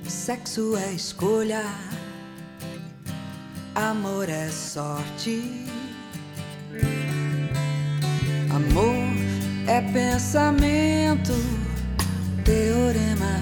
sexo 0.08 0.76
é 0.76 0.92
escolha, 0.92 1.64
amor 3.74 4.28
é 4.28 4.48
sorte. 4.48 5.66
Amor 8.48 8.94
é 9.66 9.80
pensamento, 9.92 11.32
teorema, 12.50 13.34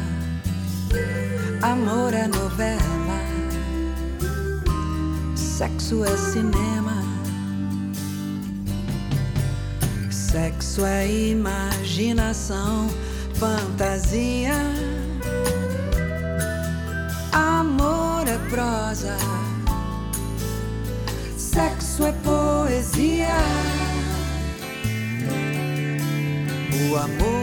amor 1.62 2.12
é 2.12 2.28
novela, 2.28 3.18
sexo 5.34 6.04
é 6.04 6.14
cinema. 6.14 7.02
Sexo 10.10 10.84
é 10.84 11.10
imaginação, 11.30 12.90
fantasia. 13.34 14.52
Amor 17.32 18.28
é 18.28 18.38
prosa. 18.50 19.16
Sexo 21.38 22.04
é 22.04 22.12
poesia. 22.12 23.38
O 26.90 26.96
amor 26.96 27.37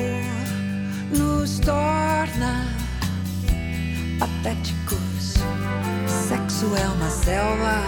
Sexo 6.65 6.77
é 6.77 6.87
uma 6.87 7.09
selva 7.11 7.83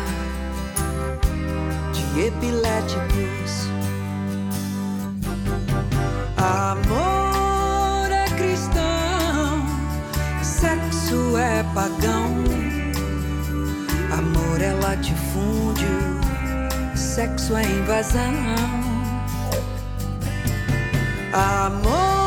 de 1.94 2.28
epiléticos. 2.28 3.70
Amor 6.38 8.12
é 8.12 8.26
cristão, 8.36 9.66
sexo 10.44 11.38
é 11.38 11.64
pagão. 11.74 12.44
Amor 14.16 14.62
é 14.62 14.74
latifúndio, 14.74 16.22
sexo 16.96 17.58
é 17.58 17.64
invasão. 17.64 18.34
Amor 21.34 22.27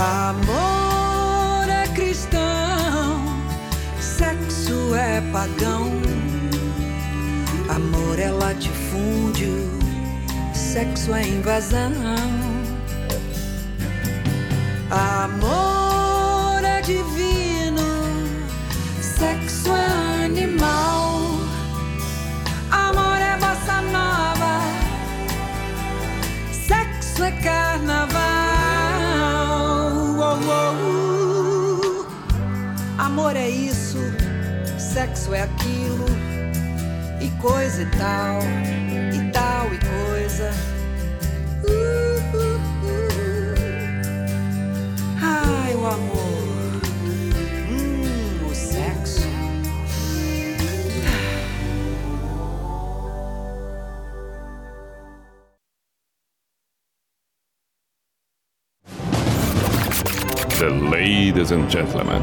Amor 0.00 1.68
é 1.68 1.86
cristão, 1.88 3.22
sexo 4.00 4.94
é 4.94 5.20
pagão. 5.30 5.92
Amor 7.68 8.18
é 8.18 8.30
latifúndio, 8.30 9.68
sexo 10.54 11.12
é 11.12 11.22
invasão. 11.22 11.92
Amor 14.90 15.29
coisa 37.40 37.82
e 37.82 37.86
tal, 37.86 38.40
e 39.14 39.30
tal 39.32 39.66
e 39.72 39.78
coisa. 39.78 40.50
Uh, 41.64 42.20
uh, 42.36 42.60
uh. 42.84 43.54
Ai, 45.22 45.74
o 45.74 45.86
amor, 45.86 46.82
hum, 47.70 48.46
o 48.46 48.54
sexo. 48.54 49.28
The 60.58 60.68
ladies 60.68 61.52
and 61.52 61.70
gentlemen, 61.70 62.22